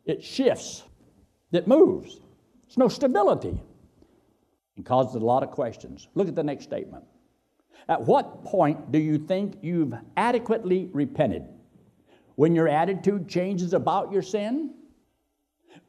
It 0.05 0.23
shifts, 0.23 0.83
it 1.53 1.69
moves. 1.69 2.19
There's 2.67 2.79
no 2.79 2.89
stability. 2.89 3.61
It 4.77 4.85
causes 4.85 5.15
a 5.15 5.25
lot 5.25 5.43
of 5.43 5.51
questions. 5.51 6.09
Look 6.15 6.29
at 6.29 6.35
the 6.35 6.43
next 6.43 6.65
statement. 6.65 7.05
At 7.89 8.01
what 8.01 8.45
point 8.45 8.91
do 8.91 8.99
you 8.99 9.19
think 9.19 9.59
you've 9.61 9.95
adequately 10.17 10.89
repented? 10.93 11.45
When 12.37 12.55
your 12.55 12.69
attitude 12.69 13.29
changes 13.29 13.75
about 13.75 14.13
your 14.13 14.23
sin? 14.23 14.75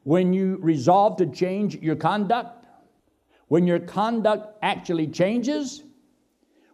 When 0.02 0.32
you 0.32 0.58
resolve 0.60 1.16
to 1.18 1.26
change 1.26 1.76
your 1.76 1.96
conduct? 1.96 2.66
When 3.48 3.66
your 3.66 3.78
conduct 3.78 4.58
actually 4.62 5.08
changes? 5.08 5.82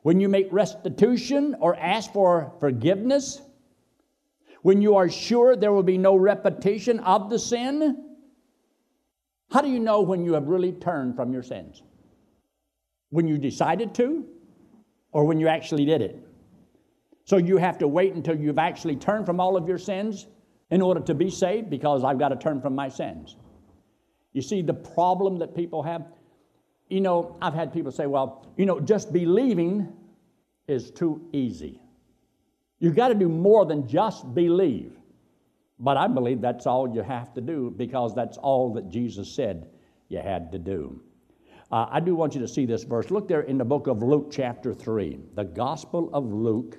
when 0.02 0.20
you 0.20 0.28
make 0.28 0.48
restitution 0.50 1.56
or 1.60 1.76
ask 1.76 2.12
for 2.12 2.52
forgiveness, 2.60 3.42
when 4.62 4.82
you 4.82 4.96
are 4.96 5.08
sure 5.08 5.56
there 5.56 5.72
will 5.72 5.82
be 5.82 5.98
no 5.98 6.16
repetition 6.16 7.00
of 7.00 7.30
the 7.30 7.38
sin? 7.38 8.04
How 9.50 9.60
do 9.60 9.68
you 9.68 9.80
know 9.80 10.00
when 10.00 10.24
you 10.24 10.34
have 10.34 10.48
really 10.48 10.72
turned 10.72 11.16
from 11.16 11.32
your 11.32 11.42
sins? 11.42 11.82
When 13.10 13.26
you 13.26 13.36
decided 13.36 13.94
to, 13.96 14.24
or 15.12 15.24
when 15.24 15.40
you 15.40 15.48
actually 15.48 15.84
did 15.84 16.02
it? 16.02 16.26
So 17.24 17.36
you 17.36 17.56
have 17.56 17.78
to 17.78 17.88
wait 17.88 18.14
until 18.14 18.38
you've 18.38 18.58
actually 18.58 18.96
turned 18.96 19.26
from 19.26 19.40
all 19.40 19.56
of 19.56 19.68
your 19.68 19.78
sins 19.78 20.26
in 20.70 20.80
order 20.82 21.00
to 21.00 21.14
be 21.14 21.30
saved 21.30 21.70
because 21.70 22.04
I've 22.04 22.18
got 22.18 22.28
to 22.28 22.36
turn 22.36 22.60
from 22.60 22.74
my 22.74 22.88
sins. 22.88 23.36
You 24.32 24.42
see, 24.42 24.62
the 24.62 24.74
problem 24.74 25.38
that 25.38 25.54
people 25.54 25.82
have, 25.82 26.06
you 26.88 27.00
know, 27.00 27.36
I've 27.42 27.54
had 27.54 27.72
people 27.72 27.90
say, 27.90 28.06
well, 28.06 28.46
you 28.56 28.66
know, 28.66 28.78
just 28.80 29.12
believing 29.12 29.92
is 30.68 30.90
too 30.90 31.28
easy. 31.32 31.80
You've 32.78 32.96
got 32.96 33.08
to 33.08 33.14
do 33.14 33.28
more 33.28 33.66
than 33.66 33.88
just 33.88 34.32
believe. 34.34 34.96
But 35.78 35.96
I 35.96 36.06
believe 36.08 36.40
that's 36.40 36.66
all 36.66 36.94
you 36.94 37.02
have 37.02 37.32
to 37.34 37.40
do 37.40 37.72
because 37.76 38.14
that's 38.14 38.36
all 38.36 38.74
that 38.74 38.88
Jesus 38.90 39.32
said 39.32 39.68
you 40.08 40.20
had 40.20 40.52
to 40.52 40.58
do. 40.58 41.02
Uh, 41.72 41.86
I 41.90 42.00
do 42.00 42.14
want 42.14 42.34
you 42.34 42.40
to 42.40 42.48
see 42.48 42.66
this 42.66 42.84
verse. 42.84 43.10
Look 43.10 43.28
there 43.28 43.42
in 43.42 43.56
the 43.56 43.64
book 43.64 43.86
of 43.86 44.02
Luke, 44.02 44.28
chapter 44.30 44.74
3. 44.74 45.18
The 45.34 45.44
Gospel 45.44 46.10
of 46.12 46.30
Luke 46.32 46.78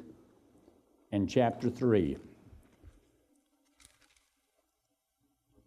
in 1.12 1.27
chapter 1.27 1.69
3. 1.69 2.17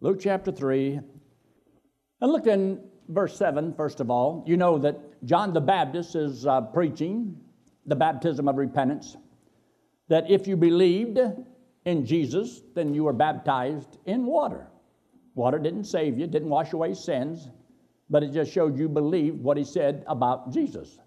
Luke 0.01 0.19
chapter 0.21 0.51
3. 0.51 0.99
And 2.21 2.31
look 2.31 2.47
in 2.47 2.81
verse 3.07 3.37
7, 3.37 3.73
first 3.73 3.99
of 3.99 4.09
all, 4.09 4.43
you 4.45 4.57
know 4.57 4.77
that 4.79 5.23
John 5.25 5.53
the 5.53 5.61
Baptist 5.61 6.15
is 6.15 6.45
uh, 6.45 6.61
preaching 6.61 7.39
the 7.85 7.95
baptism 7.95 8.47
of 8.47 8.57
repentance, 8.57 9.15
that 10.07 10.29
if 10.29 10.47
you 10.47 10.57
believed 10.57 11.19
in 11.85 12.05
Jesus, 12.05 12.61
then 12.73 12.93
you 12.93 13.03
were 13.03 13.13
baptized 13.13 13.97
in 14.05 14.25
water. 14.25 14.67
Water 15.35 15.59
didn't 15.59 15.85
save 15.85 16.17
you, 16.17 16.27
didn't 16.27 16.49
wash 16.49 16.73
away 16.73 16.93
sins, 16.93 17.49
but 18.09 18.23
it 18.23 18.31
just 18.31 18.51
showed 18.51 18.77
you 18.77 18.89
believed 18.89 19.41
what 19.41 19.57
he 19.57 19.63
said 19.63 20.03
about 20.07 20.51
Jesus, 20.51 20.97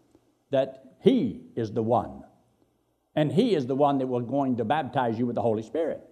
that 0.50 0.95
he 1.00 1.42
is 1.57 1.73
the 1.73 1.83
one. 1.83 2.23
And 3.14 3.33
he 3.33 3.54
is 3.54 3.66
the 3.66 3.75
one 3.75 3.99
that 3.99 4.07
was 4.07 4.25
going 4.25 4.57
to 4.59 4.64
baptize 4.64 5.18
you 5.18 5.26
with 5.26 5.35
the 5.35 5.42
Holy 5.42 5.62
Spirit. 5.62 6.08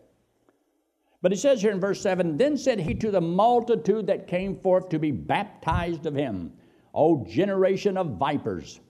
But 1.22 1.32
he 1.32 1.38
says 1.38 1.62
here 1.62 1.72
in 1.72 1.80
verse 1.80 2.00
7 2.00 2.36
Then 2.36 2.56
said 2.56 2.80
he 2.80 2.94
to 2.94 3.10
the 3.10 3.20
multitude 3.20 4.06
that 4.06 4.26
came 4.26 4.56
forth 4.60 4.88
to 4.90 4.98
be 4.98 5.10
baptized 5.10 6.06
of 6.06 6.14
him, 6.14 6.52
O 6.94 7.24
generation 7.24 7.96
of 7.96 8.16
vipers, 8.18 8.80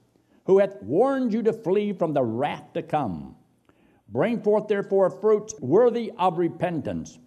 who 0.45 0.59
hath 0.59 0.83
warned 0.83 1.33
you 1.33 1.43
to 1.43 1.53
flee 1.53 1.93
from 1.93 2.13
the 2.13 2.23
wrath 2.23 2.73
to 2.75 2.83
come. 2.83 3.37
Bring 4.09 4.41
forth 4.41 4.69
therefore 4.69 5.11
fruits 5.11 5.55
worthy 5.61 6.13
of 6.19 6.39
repentance, 6.39 7.19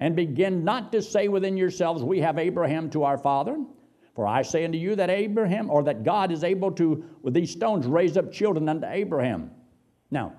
and 0.00 0.16
begin 0.16 0.64
not 0.64 0.92
to 0.92 1.02
say 1.02 1.28
within 1.28 1.56
yourselves, 1.56 2.02
We 2.02 2.20
have 2.20 2.38
Abraham 2.38 2.90
to 2.90 3.04
our 3.04 3.18
father. 3.18 3.64
For 4.14 4.26
I 4.26 4.42
say 4.42 4.64
unto 4.64 4.78
you 4.78 4.94
that 4.96 5.10
Abraham, 5.10 5.70
or 5.70 5.82
that 5.84 6.04
God 6.04 6.30
is 6.30 6.44
able 6.44 6.70
to, 6.72 7.04
with 7.22 7.34
these 7.34 7.50
stones, 7.50 7.86
raise 7.86 8.16
up 8.16 8.32
children 8.32 8.68
unto 8.68 8.86
Abraham. 8.86 9.50
Now, 10.10 10.34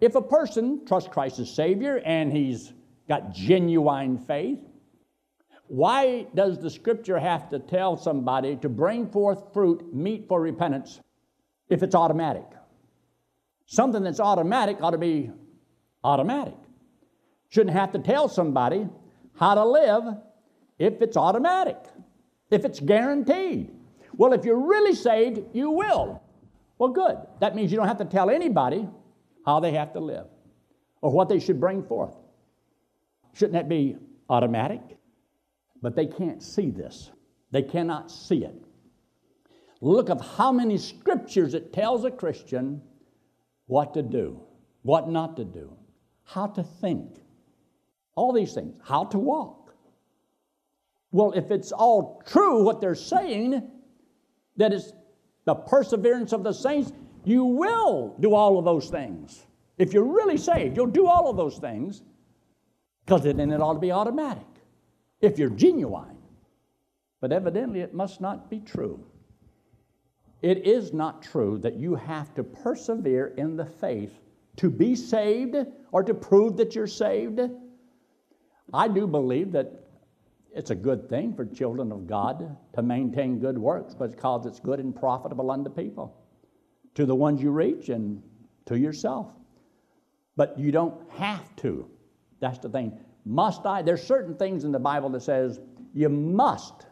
if 0.00 0.14
a 0.14 0.22
person 0.22 0.84
trusts 0.86 1.10
Christ 1.12 1.40
as 1.40 1.52
Savior 1.52 2.00
and 2.04 2.32
he's 2.32 2.72
got 3.10 3.32
genuine 3.32 4.16
faith, 4.16 4.60
why 5.66 6.28
does 6.32 6.60
the 6.60 6.70
scripture 6.70 7.18
have 7.18 7.50
to 7.50 7.58
tell 7.58 7.96
somebody 7.96 8.54
to 8.54 8.68
bring 8.68 9.10
forth 9.10 9.52
fruit 9.52 9.92
meet 9.92 10.28
for 10.28 10.40
repentance 10.40 11.00
if 11.68 11.82
it's 11.82 11.96
automatic? 11.96 12.46
Something 13.66 14.04
that's 14.04 14.20
automatic 14.20 14.80
ought 14.80 14.92
to 14.92 14.98
be 14.98 15.32
automatic. 16.04 16.54
Shouldn't 17.48 17.74
have 17.74 17.90
to 17.92 17.98
tell 17.98 18.28
somebody 18.28 18.88
how 19.36 19.56
to 19.56 19.64
live 19.64 20.04
if 20.78 21.02
it's 21.02 21.16
automatic, 21.16 21.78
if 22.48 22.64
it's 22.64 22.78
guaranteed. 22.78 23.72
Well, 24.16 24.34
if 24.34 24.44
you're 24.44 24.68
really 24.68 24.94
saved, 24.94 25.40
you 25.52 25.72
will. 25.72 26.22
Well, 26.78 26.90
good. 26.90 27.16
That 27.40 27.56
means 27.56 27.72
you 27.72 27.76
don't 27.76 27.88
have 27.88 27.98
to 27.98 28.04
tell 28.04 28.30
anybody 28.30 28.88
how 29.44 29.58
they 29.58 29.72
have 29.72 29.94
to 29.94 30.00
live 30.00 30.26
or 31.00 31.10
what 31.10 31.28
they 31.28 31.40
should 31.40 31.58
bring 31.58 31.82
forth. 31.82 32.14
Shouldn't 33.34 33.54
that 33.54 33.68
be 33.68 33.96
automatic? 34.28 34.80
But 35.82 35.96
they 35.96 36.06
can't 36.06 36.42
see 36.42 36.70
this, 36.70 37.10
they 37.50 37.62
cannot 37.62 38.10
see 38.10 38.44
it. 38.44 38.54
Look 39.80 40.10
of 40.10 40.20
how 40.36 40.52
many 40.52 40.76
scriptures 40.76 41.54
it 41.54 41.72
tells 41.72 42.04
a 42.04 42.10
Christian 42.10 42.82
what 43.66 43.94
to 43.94 44.02
do, 44.02 44.42
what 44.82 45.08
not 45.08 45.36
to 45.36 45.44
do, 45.44 45.72
how 46.24 46.48
to 46.48 46.62
think, 46.62 47.16
all 48.14 48.32
these 48.32 48.52
things, 48.52 48.74
how 48.84 49.04
to 49.04 49.18
walk. 49.18 49.74
Well, 51.12 51.32
if 51.32 51.50
it's 51.50 51.72
all 51.72 52.22
true 52.26 52.62
what 52.62 52.80
they're 52.80 52.94
saying, 52.94 53.68
that 54.56 54.72
is 54.72 54.92
the 55.46 55.54
perseverance 55.54 56.32
of 56.32 56.44
the 56.44 56.52
saints, 56.52 56.92
you 57.24 57.44
will 57.44 58.16
do 58.20 58.34
all 58.34 58.58
of 58.58 58.64
those 58.64 58.90
things. 58.90 59.46
If 59.78 59.94
you're 59.94 60.04
really 60.04 60.36
saved, 60.36 60.76
you'll 60.76 60.86
do 60.86 61.06
all 61.06 61.30
of 61.30 61.36
those 61.36 61.58
things 61.58 62.02
because 63.10 63.24
then 63.24 63.50
it 63.50 63.60
ought 63.60 63.72
to 63.72 63.80
be 63.80 63.90
automatic 63.90 64.46
if 65.20 65.36
you're 65.36 65.50
genuine. 65.50 66.16
But 67.20 67.32
evidently, 67.32 67.80
it 67.80 67.92
must 67.92 68.20
not 68.20 68.48
be 68.48 68.60
true. 68.60 69.04
It 70.42 70.64
is 70.64 70.92
not 70.92 71.20
true 71.20 71.58
that 71.58 71.74
you 71.74 71.96
have 71.96 72.32
to 72.36 72.44
persevere 72.44 73.34
in 73.36 73.56
the 73.56 73.66
faith 73.66 74.16
to 74.58 74.70
be 74.70 74.94
saved 74.94 75.56
or 75.90 76.04
to 76.04 76.14
prove 76.14 76.56
that 76.58 76.76
you're 76.76 76.86
saved. 76.86 77.40
I 78.72 78.86
do 78.86 79.08
believe 79.08 79.50
that 79.52 79.88
it's 80.54 80.70
a 80.70 80.76
good 80.76 81.08
thing 81.08 81.34
for 81.34 81.44
children 81.44 81.90
of 81.90 82.06
God 82.06 82.56
to 82.76 82.82
maintain 82.82 83.40
good 83.40 83.58
works 83.58 83.92
because 83.92 84.46
it's 84.46 84.60
good 84.60 84.78
and 84.78 84.94
profitable 84.94 85.50
unto 85.50 85.68
people, 85.68 86.16
to 86.94 87.06
the 87.06 87.16
ones 87.16 87.42
you 87.42 87.50
reach 87.50 87.88
and 87.88 88.22
to 88.66 88.78
yourself. 88.78 89.32
But 90.36 90.56
you 90.56 90.70
don't 90.70 91.10
have 91.10 91.56
to. 91.56 91.90
That's 92.40 92.58
the 92.58 92.68
thing. 92.68 92.98
Must 93.24 93.64
I? 93.66 93.82
There's 93.82 94.02
certain 94.02 94.34
things 94.34 94.64
in 94.64 94.72
the 94.72 94.78
Bible 94.78 95.10
that 95.10 95.22
says 95.22 95.60
you 95.94 96.08
must 96.08 96.86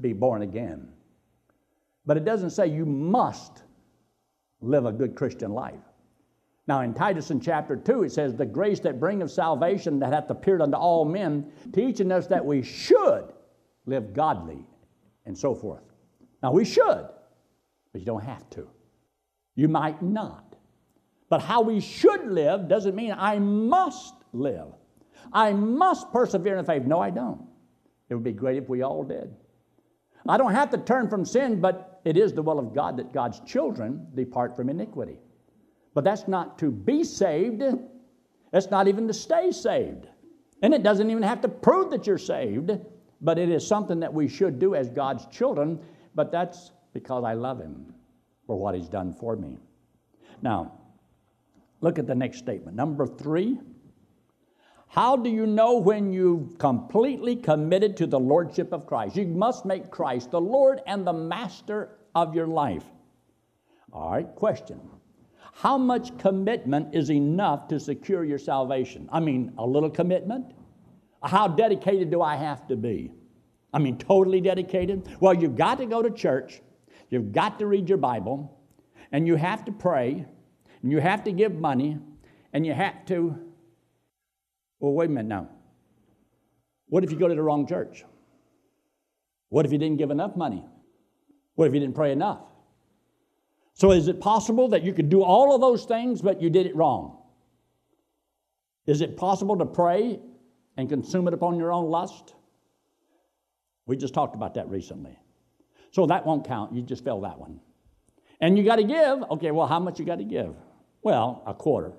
be 0.00 0.12
born 0.12 0.42
again. 0.42 0.88
But 2.06 2.16
it 2.16 2.24
doesn't 2.24 2.50
say 2.50 2.66
you 2.68 2.86
must 2.86 3.62
live 4.60 4.86
a 4.86 4.92
good 4.92 5.14
Christian 5.14 5.52
life. 5.52 5.80
Now, 6.66 6.82
in 6.82 6.92
Titus 6.92 7.30
in 7.30 7.40
chapter 7.40 7.76
2, 7.76 8.04
it 8.04 8.12
says, 8.12 8.34
The 8.34 8.44
grace 8.44 8.80
that 8.80 9.00
bringeth 9.00 9.30
salvation 9.30 9.98
that 10.00 10.12
hath 10.12 10.28
appeared 10.28 10.60
unto 10.60 10.76
all 10.76 11.04
men, 11.04 11.50
teaching 11.72 12.12
us 12.12 12.26
that 12.26 12.44
we 12.44 12.62
should 12.62 13.32
live 13.86 14.12
godly, 14.12 14.66
and 15.24 15.36
so 15.36 15.54
forth. 15.54 15.82
Now, 16.42 16.52
we 16.52 16.66
should, 16.66 17.08
but 17.92 18.00
you 18.00 18.04
don't 18.04 18.24
have 18.24 18.48
to. 18.50 18.68
You 19.54 19.68
might 19.68 20.02
not. 20.02 20.56
But 21.30 21.40
how 21.40 21.62
we 21.62 21.80
should 21.80 22.26
live 22.26 22.68
doesn't 22.68 22.94
mean 22.94 23.14
I 23.16 23.38
must 23.38 24.14
live. 24.32 24.68
I 25.32 25.52
must 25.52 26.12
persevere 26.12 26.56
in 26.56 26.64
the 26.64 26.72
faith. 26.72 26.84
No, 26.84 27.00
I 27.00 27.10
don't. 27.10 27.42
It 28.08 28.14
would 28.14 28.24
be 28.24 28.32
great 28.32 28.56
if 28.56 28.68
we 28.68 28.82
all 28.82 29.04
did. 29.04 29.34
I 30.28 30.36
don't 30.36 30.54
have 30.54 30.70
to 30.70 30.78
turn 30.78 31.08
from 31.08 31.24
sin, 31.24 31.60
but 31.60 32.00
it 32.04 32.16
is 32.16 32.32
the 32.32 32.42
will 32.42 32.58
of 32.58 32.74
God 32.74 32.96
that 32.98 33.12
God's 33.12 33.40
children 33.40 34.06
depart 34.14 34.56
from 34.56 34.68
iniquity. 34.68 35.18
But 35.94 36.04
that's 36.04 36.28
not 36.28 36.58
to 36.58 36.70
be 36.70 37.02
saved, 37.02 37.62
that's 38.50 38.70
not 38.70 38.88
even 38.88 39.06
to 39.08 39.14
stay 39.14 39.50
saved. 39.50 40.06
And 40.62 40.74
it 40.74 40.82
doesn't 40.82 41.10
even 41.10 41.22
have 41.22 41.40
to 41.42 41.48
prove 41.48 41.90
that 41.90 42.06
you're 42.06 42.18
saved, 42.18 42.72
but 43.20 43.38
it 43.38 43.48
is 43.48 43.66
something 43.66 44.00
that 44.00 44.12
we 44.12 44.28
should 44.28 44.58
do 44.58 44.74
as 44.74 44.90
God's 44.90 45.26
children, 45.26 45.80
but 46.14 46.30
that's 46.30 46.72
because 46.92 47.24
I 47.24 47.34
love 47.34 47.60
Him 47.60 47.94
for 48.46 48.58
what 48.58 48.74
He's 48.74 48.88
done 48.88 49.12
for 49.12 49.36
me. 49.36 49.58
Now, 50.42 50.72
look 51.80 51.98
at 51.98 52.06
the 52.06 52.14
next 52.14 52.38
statement. 52.38 52.76
Number 52.76 53.06
three. 53.06 53.58
How 54.88 55.16
do 55.16 55.28
you 55.28 55.46
know 55.46 55.78
when 55.78 56.12
you've 56.12 56.58
completely 56.58 57.36
committed 57.36 57.96
to 57.98 58.06
the 58.06 58.18
Lordship 58.18 58.72
of 58.72 58.86
Christ? 58.86 59.16
You 59.16 59.26
must 59.26 59.64
make 59.64 59.90
Christ 59.90 60.30
the 60.30 60.40
Lord 60.40 60.80
and 60.86 61.06
the 61.06 61.12
Master 61.12 61.90
of 62.14 62.34
your 62.34 62.46
life. 62.46 62.84
All 63.92 64.12
right, 64.12 64.34
question. 64.34 64.80
How 65.52 65.76
much 65.76 66.16
commitment 66.18 66.94
is 66.94 67.10
enough 67.10 67.68
to 67.68 67.78
secure 67.78 68.24
your 68.24 68.38
salvation? 68.38 69.08
I 69.12 69.20
mean, 69.20 69.52
a 69.58 69.66
little 69.66 69.90
commitment? 69.90 70.52
How 71.22 71.48
dedicated 71.48 72.10
do 72.10 72.22
I 72.22 72.36
have 72.36 72.66
to 72.68 72.76
be? 72.76 73.12
I 73.72 73.78
mean, 73.78 73.98
totally 73.98 74.40
dedicated? 74.40 75.08
Well, 75.20 75.34
you've 75.34 75.56
got 75.56 75.78
to 75.78 75.86
go 75.86 76.00
to 76.00 76.10
church, 76.10 76.62
you've 77.10 77.32
got 77.32 77.58
to 77.58 77.66
read 77.66 77.88
your 77.88 77.98
Bible, 77.98 78.58
and 79.12 79.26
you 79.26 79.36
have 79.36 79.64
to 79.66 79.72
pray, 79.72 80.24
and 80.82 80.92
you 80.92 81.00
have 81.00 81.24
to 81.24 81.32
give 81.32 81.54
money, 81.54 81.98
and 82.52 82.64
you 82.64 82.72
have 82.72 83.04
to 83.06 83.47
well, 84.80 84.92
wait 84.92 85.06
a 85.06 85.12
minute 85.12 85.28
now. 85.28 85.48
What 86.88 87.04
if 87.04 87.10
you 87.10 87.18
go 87.18 87.28
to 87.28 87.34
the 87.34 87.42
wrong 87.42 87.66
church? 87.66 88.04
What 89.50 89.66
if 89.66 89.72
you 89.72 89.78
didn't 89.78 89.98
give 89.98 90.10
enough 90.10 90.36
money? 90.36 90.64
What 91.54 91.68
if 91.68 91.74
you 91.74 91.80
didn't 91.80 91.94
pray 91.94 92.12
enough? 92.12 92.40
So, 93.74 93.92
is 93.92 94.08
it 94.08 94.20
possible 94.20 94.68
that 94.68 94.82
you 94.82 94.92
could 94.92 95.08
do 95.08 95.22
all 95.22 95.54
of 95.54 95.60
those 95.60 95.84
things, 95.84 96.20
but 96.20 96.42
you 96.42 96.50
did 96.50 96.66
it 96.66 96.74
wrong? 96.74 97.22
Is 98.86 99.00
it 99.00 99.16
possible 99.16 99.56
to 99.58 99.66
pray 99.66 100.18
and 100.76 100.88
consume 100.88 101.28
it 101.28 101.34
upon 101.34 101.58
your 101.58 101.72
own 101.72 101.90
lust? 101.90 102.34
We 103.86 103.96
just 103.96 104.14
talked 104.14 104.34
about 104.34 104.54
that 104.54 104.68
recently. 104.68 105.16
So, 105.92 106.06
that 106.06 106.26
won't 106.26 106.46
count. 106.46 106.74
You 106.74 106.82
just 106.82 107.04
failed 107.04 107.24
that 107.24 107.38
one. 107.38 107.60
And 108.40 108.58
you 108.58 108.64
got 108.64 108.76
to 108.76 108.84
give. 108.84 109.22
Okay, 109.30 109.50
well, 109.50 109.66
how 109.66 109.80
much 109.80 109.98
you 109.98 110.04
got 110.04 110.18
to 110.18 110.24
give? 110.24 110.54
Well, 111.02 111.42
a 111.46 111.54
quarter. 111.54 111.92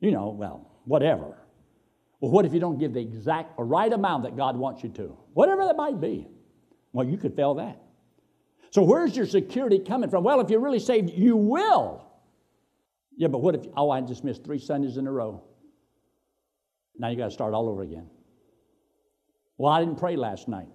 You 0.00 0.10
know, 0.10 0.28
well, 0.28 0.73
whatever. 0.84 1.36
Well, 2.20 2.30
what 2.30 2.46
if 2.46 2.54
you 2.54 2.60
don't 2.60 2.78
give 2.78 2.94
the 2.94 3.00
exact 3.00 3.52
right 3.58 3.92
amount 3.92 4.22
that 4.24 4.36
God 4.36 4.56
wants 4.56 4.82
you 4.82 4.88
to? 4.90 5.16
Whatever 5.34 5.64
that 5.66 5.76
might 5.76 6.00
be. 6.00 6.26
Well, 6.92 7.06
you 7.06 7.18
could 7.18 7.34
fail 7.34 7.54
that. 7.54 7.82
So, 8.70 8.82
where's 8.82 9.16
your 9.16 9.26
security 9.26 9.78
coming 9.78 10.10
from? 10.10 10.24
Well, 10.24 10.40
if 10.40 10.50
you're 10.50 10.60
really 10.60 10.80
saved, 10.80 11.10
you 11.10 11.36
will. 11.36 12.06
Yeah, 13.16 13.28
but 13.28 13.38
what 13.38 13.54
if, 13.54 13.66
oh, 13.76 13.90
I 13.90 14.00
just 14.00 14.24
missed 14.24 14.44
three 14.44 14.58
Sundays 14.58 14.96
in 14.96 15.06
a 15.06 15.12
row? 15.12 15.42
Now 16.98 17.08
you 17.08 17.16
got 17.16 17.26
to 17.26 17.30
start 17.30 17.54
all 17.54 17.68
over 17.68 17.82
again. 17.82 18.08
Well, 19.58 19.72
I 19.72 19.80
didn't 19.80 19.98
pray 19.98 20.16
last 20.16 20.48
night. 20.48 20.68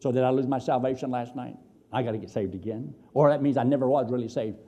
So, 0.00 0.10
did 0.10 0.22
I 0.22 0.30
lose 0.30 0.46
my 0.46 0.58
salvation 0.58 1.10
last 1.10 1.36
night? 1.36 1.56
I 1.92 2.02
got 2.02 2.12
to 2.12 2.18
get 2.18 2.30
saved 2.30 2.54
again. 2.54 2.94
Or 3.12 3.28
that 3.30 3.42
means 3.42 3.56
I 3.56 3.64
never 3.64 3.88
was 3.88 4.10
really 4.10 4.28
saved. 4.28 4.58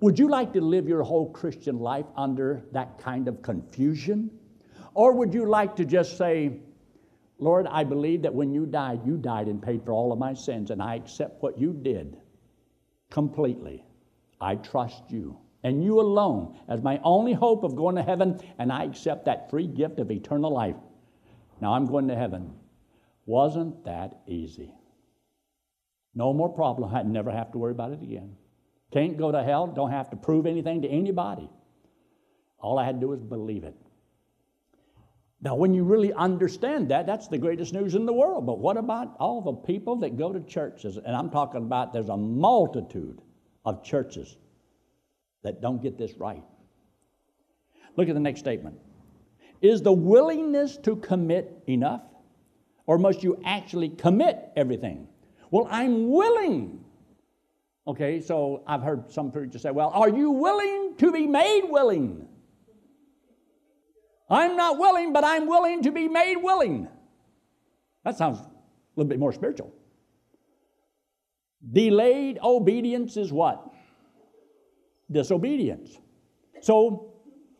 Would 0.00 0.18
you 0.18 0.28
like 0.28 0.52
to 0.54 0.60
live 0.60 0.88
your 0.88 1.02
whole 1.02 1.30
Christian 1.30 1.78
life 1.78 2.06
under 2.16 2.62
that 2.72 2.98
kind 2.98 3.28
of 3.28 3.42
confusion? 3.42 4.30
Or 4.94 5.12
would 5.12 5.32
you 5.32 5.46
like 5.46 5.76
to 5.76 5.84
just 5.84 6.18
say, 6.18 6.60
Lord, 7.38 7.66
I 7.66 7.84
believe 7.84 8.22
that 8.22 8.34
when 8.34 8.52
you 8.52 8.66
died, 8.66 9.00
you 9.06 9.16
died 9.16 9.48
and 9.48 9.62
paid 9.62 9.84
for 9.84 9.92
all 9.92 10.12
of 10.12 10.18
my 10.18 10.34
sins, 10.34 10.70
and 10.70 10.82
I 10.82 10.96
accept 10.96 11.42
what 11.42 11.58
you 11.58 11.72
did 11.72 12.18
completely. 13.10 13.84
I 14.40 14.56
trust 14.56 15.02
you 15.08 15.38
and 15.62 15.84
you 15.84 16.00
alone 16.00 16.58
as 16.68 16.82
my 16.82 17.00
only 17.02 17.32
hope 17.32 17.64
of 17.64 17.76
going 17.76 17.96
to 17.96 18.02
heaven, 18.02 18.40
and 18.58 18.72
I 18.72 18.84
accept 18.84 19.26
that 19.26 19.50
free 19.50 19.66
gift 19.66 19.98
of 19.98 20.10
eternal 20.10 20.52
life. 20.52 20.76
Now 21.60 21.74
I'm 21.74 21.86
going 21.86 22.08
to 22.08 22.16
heaven. 22.16 22.54
Wasn't 23.26 23.84
that 23.84 24.20
easy? 24.26 24.72
No 26.14 26.32
more 26.32 26.48
problem. 26.48 26.94
I'd 26.94 27.06
never 27.06 27.30
have 27.30 27.52
to 27.52 27.58
worry 27.58 27.72
about 27.72 27.92
it 27.92 28.02
again. 28.02 28.36
Can't 28.92 29.16
go 29.16 29.30
to 29.30 29.42
hell, 29.42 29.66
don't 29.68 29.90
have 29.90 30.10
to 30.10 30.16
prove 30.16 30.46
anything 30.46 30.82
to 30.82 30.88
anybody. 30.88 31.48
All 32.58 32.78
I 32.78 32.84
had 32.84 32.96
to 32.96 33.00
do 33.00 33.08
was 33.08 33.20
believe 33.20 33.64
it. 33.64 33.74
Now, 35.42 35.54
when 35.54 35.72
you 35.72 35.84
really 35.84 36.12
understand 36.12 36.90
that, 36.90 37.06
that's 37.06 37.28
the 37.28 37.38
greatest 37.38 37.72
news 37.72 37.94
in 37.94 38.04
the 38.04 38.12
world. 38.12 38.44
But 38.44 38.58
what 38.58 38.76
about 38.76 39.16
all 39.18 39.40
the 39.40 39.54
people 39.54 39.96
that 39.96 40.18
go 40.18 40.32
to 40.32 40.40
churches? 40.40 40.98
And 40.98 41.16
I'm 41.16 41.30
talking 41.30 41.62
about 41.62 41.94
there's 41.94 42.10
a 42.10 42.16
multitude 42.16 43.22
of 43.64 43.82
churches 43.82 44.36
that 45.42 45.62
don't 45.62 45.82
get 45.82 45.96
this 45.96 46.12
right. 46.18 46.42
Look 47.96 48.08
at 48.08 48.14
the 48.14 48.20
next 48.20 48.40
statement. 48.40 48.76
Is 49.62 49.80
the 49.80 49.92
willingness 49.92 50.76
to 50.78 50.96
commit 50.96 51.62
enough? 51.66 52.02
Or 52.86 52.98
must 52.98 53.22
you 53.22 53.40
actually 53.44 53.90
commit 53.90 54.50
everything? 54.56 55.08
Well, 55.50 55.68
I'm 55.70 56.10
willing 56.10 56.79
Okay, 57.86 58.20
so 58.20 58.62
I've 58.66 58.82
heard 58.82 59.10
some 59.10 59.32
preachers 59.32 59.62
say, 59.62 59.70
well, 59.70 59.90
are 59.90 60.08
you 60.08 60.30
willing 60.30 60.94
to 60.98 61.10
be 61.10 61.26
made 61.26 61.62
willing? 61.64 62.28
I'm 64.28 64.56
not 64.56 64.78
willing, 64.78 65.12
but 65.12 65.24
I'm 65.24 65.48
willing 65.48 65.82
to 65.82 65.90
be 65.90 66.06
made 66.06 66.36
willing. 66.36 66.88
That 68.04 68.16
sounds 68.16 68.38
a 68.38 68.50
little 68.96 69.08
bit 69.08 69.18
more 69.18 69.32
spiritual. 69.32 69.72
Delayed 71.72 72.38
obedience 72.42 73.16
is 73.16 73.32
what? 73.32 73.68
Disobedience. 75.10 75.98
So 76.62 77.14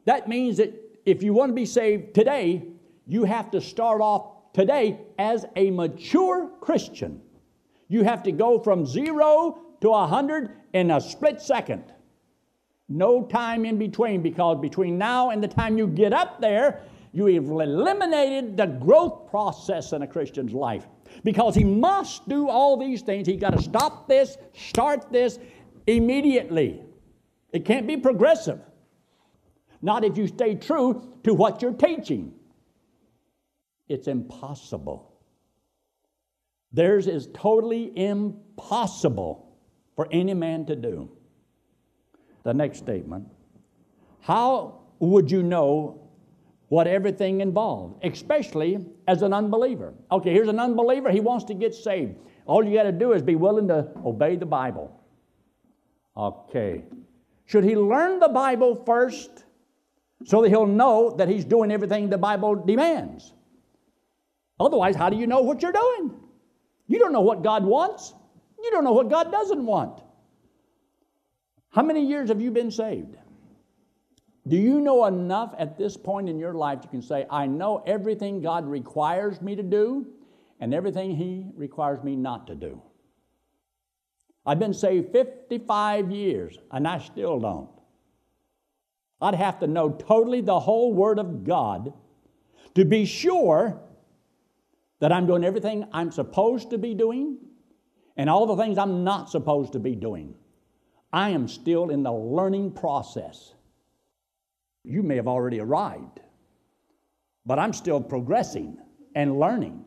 that 0.04 0.28
means 0.28 0.59
that 0.59 0.72
if 1.04 1.22
you 1.22 1.33
want 1.33 1.50
to 1.50 1.54
be 1.54 1.66
saved 1.66 2.14
today, 2.14 2.68
you 3.06 3.24
have 3.24 3.50
to 3.50 3.61
start 3.61 4.00
off 4.00 4.52
today 4.52 5.00
as 5.18 5.44
a 5.56 5.70
mature 5.70 6.50
Christian. 6.61 7.20
You 7.88 8.04
have 8.04 8.22
to 8.24 8.33
go 8.33 8.61
from 8.61 8.87
zero 8.87 9.61
to 9.81 9.88
a 9.88 10.01
100 10.01 10.51
in 10.73 10.90
a 10.90 11.01
split 11.01 11.40
second. 11.40 11.93
No 12.88 13.25
time 13.25 13.64
in 13.64 13.79
between 13.79 14.21
because 14.21 14.61
between 14.61 14.99
now 14.99 15.31
and 15.31 15.43
the 15.43 15.49
time 15.49 15.79
you 15.79 15.87
get 15.87 16.12
up 16.12 16.40
there, 16.40 16.83
you 17.12 17.27
have 17.27 17.45
eliminated 17.45 18.57
the 18.57 18.66
growth 18.66 19.31
process 19.31 19.93
in 19.93 20.03
a 20.03 20.07
Christian's 20.07 20.53
life. 20.53 20.87
Because 21.25 21.55
he 21.55 21.64
must 21.64 22.29
do 22.29 22.49
all 22.49 22.77
these 22.77 23.03
things. 23.03 23.27
He's 23.27 23.40
got 23.40 23.51
to 23.51 23.62
stop 23.62 24.07
this, 24.09 24.38
start 24.55 25.11
this 25.11 25.38
immediately. 25.87 26.83
It 27.53 27.64
can't 27.64 27.87
be 27.87 27.97
progressive. 27.97 28.61
Not 29.83 30.05
if 30.05 30.16
you 30.16 30.27
stay 30.27 30.55
true 30.55 31.16
to 31.25 31.35
what 31.35 31.62
you're 31.62 31.73
teaching. 31.73 32.35
It's 33.88 34.07
impossible. 34.07 35.12
Theirs 36.73 37.09
is 37.09 37.29
totally 37.35 37.93
impossible 37.97 39.50
for 40.01 40.09
any 40.13 40.33
man 40.33 40.65
to 40.65 40.75
do. 40.75 41.11
The 42.43 42.55
next 42.55 42.79
statement 42.79 43.29
How 44.21 44.81
would 44.99 45.31
you 45.31 45.43
know 45.43 46.09
what 46.69 46.87
everything 46.87 47.43
involved, 47.43 48.03
especially 48.03 48.79
as 49.07 49.21
an 49.21 49.35
unbeliever? 49.35 49.93
Okay, 50.11 50.33
here's 50.33 50.49
an 50.49 50.59
unbeliever, 50.59 51.11
he 51.11 51.21
wants 51.21 51.45
to 51.45 51.55
get 51.55 51.75
saved. 51.75 52.15
All 52.47 52.65
you 52.65 52.73
got 52.73 52.85
to 52.85 52.93
do 52.93 53.13
is 53.13 53.21
be 53.21 53.35
willing 53.35 53.69
to 53.69 53.91
obey 54.03 54.37
the 54.37 54.47
Bible. 54.47 54.91
Okay. 56.17 56.83
Should 57.45 57.65
he 57.65 57.77
learn 57.77 58.21
the 58.21 58.29
Bible 58.31 58.83
first 58.87 59.45
so 60.25 60.41
that 60.41 60.49
he'll 60.49 60.67
know 60.67 61.15
that 61.19 61.29
he's 61.29 61.45
doing 61.45 61.71
everything 61.71 62.09
the 62.09 62.17
Bible 62.17 62.55
demands? 62.55 63.35
Otherwise, 64.59 64.97
how 64.97 65.11
do 65.11 65.19
you 65.19 65.27
know 65.27 65.43
what 65.43 65.61
you're 65.61 65.73
doing? 65.73 66.15
You 66.87 66.99
don't 66.99 67.13
know 67.13 67.21
what 67.21 67.43
God 67.43 67.65
wants. 67.65 68.15
You 68.62 68.70
don't 68.70 68.85
know 68.85 68.92
what 68.92 69.09
God 69.09 69.33
doesn't 69.33 69.64
want. 69.64 70.03
How 71.70 71.83
many 71.83 72.05
years 72.05 72.29
have 72.29 72.40
you 72.40 72.51
been 72.51 72.70
saved? 72.70 73.16
Do 74.49 74.57
you 74.57 74.81
know 74.81 75.05
enough 75.05 75.55
at 75.59 75.79
this 75.79 75.96
point 75.96 76.29
in 76.29 76.38
your 76.38 76.55
life 76.55 76.81
you 76.83 76.88
can 76.88 77.03
say, 77.03 77.27
I 77.31 77.46
know 77.46 77.83
everything 77.87 78.40
God 78.40 78.66
requires 78.66 79.40
me 79.40 79.55
to 79.55 79.62
do 79.62 80.07
and 80.59 80.75
everything 80.75 81.14
He 81.14 81.46
requires 81.55 82.03
me 82.03 82.16
not 82.16 82.46
to 82.49 82.55
do? 82.55 82.83
I've 84.44 84.59
been 84.59 84.75
saved 84.75 85.12
55 85.12 86.11
years 86.11 86.59
and 86.73 86.88
I 86.88 86.99
still 86.99 87.38
don't. 87.38 87.68
I'd 89.20 89.35
have 89.35 89.61
to 89.61 89.66
know 89.66 89.90
totally 89.90 90.40
the 90.40 90.59
whole 90.59 90.94
Word 90.94 91.18
of 91.18 91.44
God 91.44 91.92
to 92.75 92.85
be 92.85 93.05
sure 93.05 93.81
that 95.01 95.12
I'm 95.12 95.27
doing 95.27 95.44
everything 95.44 95.87
I'm 95.92 96.11
supposed 96.11 96.70
to 96.70 96.79
be 96.79 96.94
doing 96.94 97.38
and 98.20 98.28
all 98.28 98.44
the 98.44 98.62
things 98.62 98.76
I'm 98.76 99.02
not 99.02 99.30
supposed 99.30 99.72
to 99.72 99.78
be 99.78 99.94
doing. 99.94 100.35
I 101.11 101.30
am 101.30 101.48
still 101.48 101.88
in 101.88 102.02
the 102.02 102.12
learning 102.12 102.72
process. 102.72 103.54
You 104.85 105.02
may 105.02 105.16
have 105.16 105.26
already 105.26 105.59
arrived, 105.59 106.20
but 107.46 107.59
I'm 107.59 107.72
still 107.72 107.98
progressing 107.98 108.76
and 109.14 109.40
learning. 109.40 109.87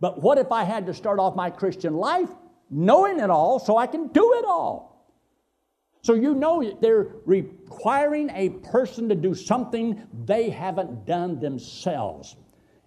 But 0.00 0.22
what 0.22 0.38
if 0.38 0.50
I 0.50 0.64
had 0.64 0.86
to 0.86 0.94
start 0.94 1.18
off 1.18 1.36
my 1.36 1.50
Christian 1.50 1.92
life 1.92 2.30
knowing 2.70 3.20
it 3.20 3.28
all 3.28 3.58
so 3.58 3.76
I 3.76 3.86
can 3.86 4.06
do 4.06 4.32
it 4.38 4.46
all? 4.46 5.12
So 6.00 6.14
you 6.14 6.34
know 6.34 6.78
they're 6.80 7.16
requiring 7.26 8.30
a 8.30 8.48
person 8.48 9.10
to 9.10 9.14
do 9.14 9.34
something 9.34 10.02
they 10.24 10.48
haven't 10.48 11.04
done 11.04 11.38
themselves. 11.38 12.34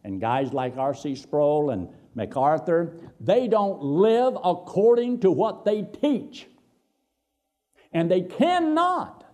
And 0.04 0.20
guys 0.20 0.54
like 0.54 0.76
R.C. 0.76 1.14
Sproul 1.14 1.70
and 1.70 1.88
MacArthur, 2.16 2.94
they 3.20 3.48
don't 3.48 3.82
live 3.82 4.36
according 4.44 5.20
to 5.22 5.32
what 5.32 5.66
they 5.66 5.84
teach. 5.84 6.48
And 7.92 8.10
they 8.10 8.22
cannot 8.22 9.26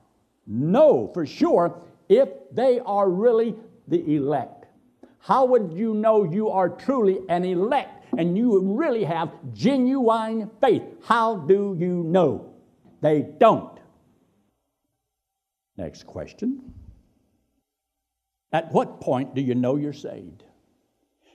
know 0.48 1.10
for 1.14 1.26
sure 1.26 1.82
if 2.08 2.30
they 2.52 2.80
are 2.80 3.10
really 3.10 3.56
the 3.88 4.16
elect. 4.16 4.66
How 5.20 5.46
would 5.46 5.74
you 5.74 5.94
know 5.94 6.24
you 6.24 6.50
are 6.50 6.70
truly 6.70 7.20
an 7.30 7.44
elect 7.44 8.06
and 8.18 8.38
you 8.38 8.60
really 8.62 9.04
have 9.04 9.32
genuine 9.54 10.52
faith? 10.62 10.84
How 11.04 11.38
do 11.38 11.76
you 11.80 12.04
know? 12.04 12.54
They 13.02 13.22
don't. 13.22 13.80
Next 15.78 16.06
question. 16.06 16.74
At 18.52 18.72
what 18.72 19.02
point 19.02 19.36
do 19.36 19.42
you 19.42 19.56
know 19.56 19.76
you're 19.76 19.94
saved? 19.94 20.44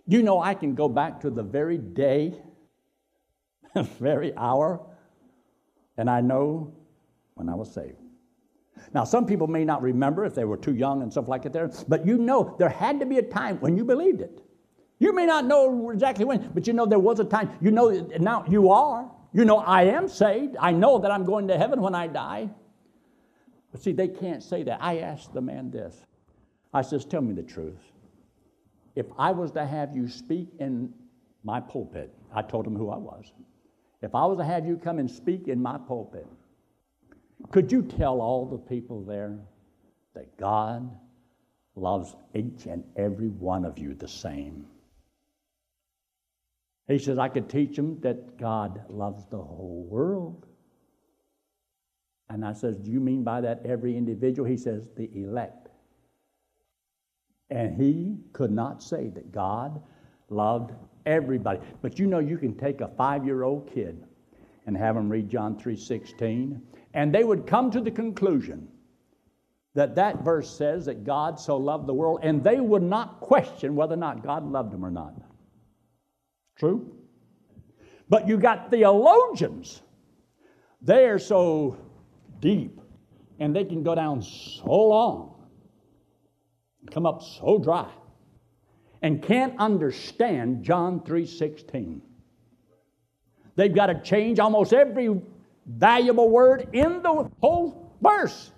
You 0.07 0.23
know, 0.23 0.41
I 0.41 0.55
can 0.55 0.75
go 0.75 0.89
back 0.89 1.21
to 1.21 1.31
the 1.31 1.43
very 1.43 1.79
day, 1.79 2.35
the 3.75 3.83
very 4.01 4.37
hour, 4.37 4.81
and 5.97 6.09
I 6.09 6.21
know 6.21 6.75
when 7.35 7.49
I 7.49 7.55
was 7.55 7.73
saved. 7.73 7.97
Now, 8.95 9.05
some 9.05 9.27
people 9.27 9.47
may 9.47 9.65
not 9.65 9.83
remember 9.83 10.25
if 10.25 10.35
they 10.35 10.45
were 10.45 10.57
too 10.57 10.75
young 10.75 11.03
and 11.03 11.13
stuff 11.13 11.29
like 11.29 11.43
that 11.43 11.53
there, 11.53 11.71
but 11.87 12.07
you 12.07 12.19
know 12.19 12.57
there 12.59 12.69
had 12.69 12.99
to 13.01 13.07
be 13.07 13.19
a 13.19 13.23
time 13.23 13.61
when 13.61 13.77
you 13.77 13.85
believed 13.85 14.21
it. 14.21 14.43
You 14.99 15.15
may 15.15 15.27
not 15.27 15.47
know 15.47 15.91
exactly 15.91 16.25
when, 16.25 16.51
but 16.53 16.67
you 16.67 16.73
know 16.73 16.87
there 16.87 16.99
was 16.99 17.21
a 17.21 17.25
time. 17.25 17.51
You 17.61 17.71
know 17.71 17.91
now 18.19 18.45
you 18.49 18.71
are. 18.71 19.11
You 19.33 19.45
know 19.45 19.59
I 19.59 19.85
am 19.85 20.09
saved. 20.09 20.57
I 20.59 20.73
know 20.73 20.99
that 20.99 21.11
I'm 21.11 21.25
going 21.25 21.49
to 21.49 21.57
heaven 21.57 21.81
when 21.81 21.95
I 21.95 22.07
die. 22.07 22.51
But 23.73 23.83
see, 23.83 23.93
they 23.93 24.09
can't 24.09 24.43
say 24.43 24.63
that. 24.65 24.83
I 24.83 24.99
asked 24.99 25.33
the 25.33 25.41
man 25.41 25.71
this. 25.71 26.05
I 26.73 26.83
says, 26.83 27.05
Tell 27.05 27.23
me 27.23 27.35
the 27.35 27.43
truth. 27.43 27.93
If 28.95 29.07
I 29.19 29.31
was 29.31 29.53
to 29.53 29.67
have 29.67 29.95
you 29.95 30.09
speak 30.09 30.49
in 30.59 30.93
my 31.45 31.61
pulpit, 31.61 32.13
I 32.35 32.43
told 32.43 32.67
him 32.67 32.77
who 32.77 32.91
I 32.91 32.97
was. 32.97 33.33
If 34.03 34.15
I 34.15 34.25
was 34.27 34.39
to 34.39 34.45
have 34.45 34.67
you 34.67 34.77
come 34.77 34.99
and 34.99 35.11
speak 35.11 35.49
in 35.49 35.61
my 35.61 35.79
pulpit, 35.79 36.27
could 37.51 37.71
you 37.71 37.83
tell 37.83 38.21
all 38.21 38.47
the 38.47 38.59
people 38.59 39.03
there 39.03 39.39
that 40.15 40.37
God 40.37 40.91
loves 41.77 42.15
each 42.35 42.67
and 42.67 42.85
every 42.97 43.29
one 43.29 43.65
of 43.65 43.79
you 43.79 43.95
the 43.95 44.09
same? 44.09 44.67
He 46.89 46.99
says, 46.99 47.19
I 47.19 47.29
could 47.29 47.49
teach 47.49 47.77
them 47.77 48.01
that 48.01 48.37
God 48.37 48.83
loves 48.89 49.25
the 49.27 49.37
whole 49.37 49.87
world. 49.89 50.47
And 52.29 52.45
I 52.45 52.53
says, 52.53 52.79
Do 52.79 52.91
you 52.91 53.01
mean 53.01 53.23
by 53.23 53.41
that 53.41 53.63
every 53.65 53.97
individual? 53.97 54.49
He 54.49 54.57
says, 54.57 54.89
The 54.97 55.09
elect. 55.15 55.70
And 57.51 57.75
he 57.75 58.17
could 58.33 58.51
not 58.51 58.83
say 58.83 59.09
that 59.09 59.33
God 59.33 59.83
loved 60.29 60.73
everybody. 61.07 61.61
But 61.83 61.99
you 61.99 62.07
know, 62.07 62.21
you 62.21 62.39
can 62.39 62.57
take 62.57 62.81
a 62.81 62.89
five 62.89 63.25
year 63.25 63.43
old 63.43 63.73
kid 63.73 64.05
and 64.67 64.77
have 64.77 64.97
him 64.97 65.09
read 65.09 65.29
John 65.29 65.59
3 65.59 65.77
16 65.77 66.63
and 66.95 67.15
they 67.15 67.25
would 67.25 67.47
come 67.47 67.71
to 67.71 67.81
the 67.81 67.91
conclusion 67.91 68.69
that 69.75 69.95
that 69.95 70.25
verse 70.25 70.51
says 70.51 70.87
that 70.87 71.05
God 71.05 71.39
so 71.39 71.57
loved 71.57 71.87
the 71.87 71.95
world, 71.95 72.21
and 72.23 72.43
they 72.43 72.59
would 72.59 72.83
not 72.83 73.21
question 73.21 73.77
whether 73.77 73.95
or 73.95 73.99
not 73.99 74.23
God 74.23 74.51
loved 74.51 74.73
them 74.73 74.85
or 74.85 74.91
not. 74.91 75.15
True? 76.57 76.93
But 78.09 78.27
you 78.27 78.37
got 78.37 78.71
theologians. 78.71 79.81
They 80.83 81.07
are 81.07 81.21
so 81.21 81.77
deep, 82.41 82.81
and 83.39 83.55
they 83.55 83.65
can 83.65 83.85
go 83.85 83.95
down 83.95 84.23
so 84.23 84.89
long, 84.89 85.35
come 86.91 87.07
up 87.07 87.23
so 87.23 87.59
dry, 87.59 87.91
and 89.03 89.23
can't 89.23 89.59
understand 89.59 90.63
John 90.63 91.01
3:16. 91.01 92.01
They've 93.57 93.75
got 93.75 93.87
to 93.87 94.01
change 94.03 94.39
almost 94.39 94.73
every 94.73 95.21
valuable 95.67 96.31
word 96.31 96.69
in 96.73 97.03
the 97.03 97.31
whole 97.41 97.93
verse. 98.01 98.53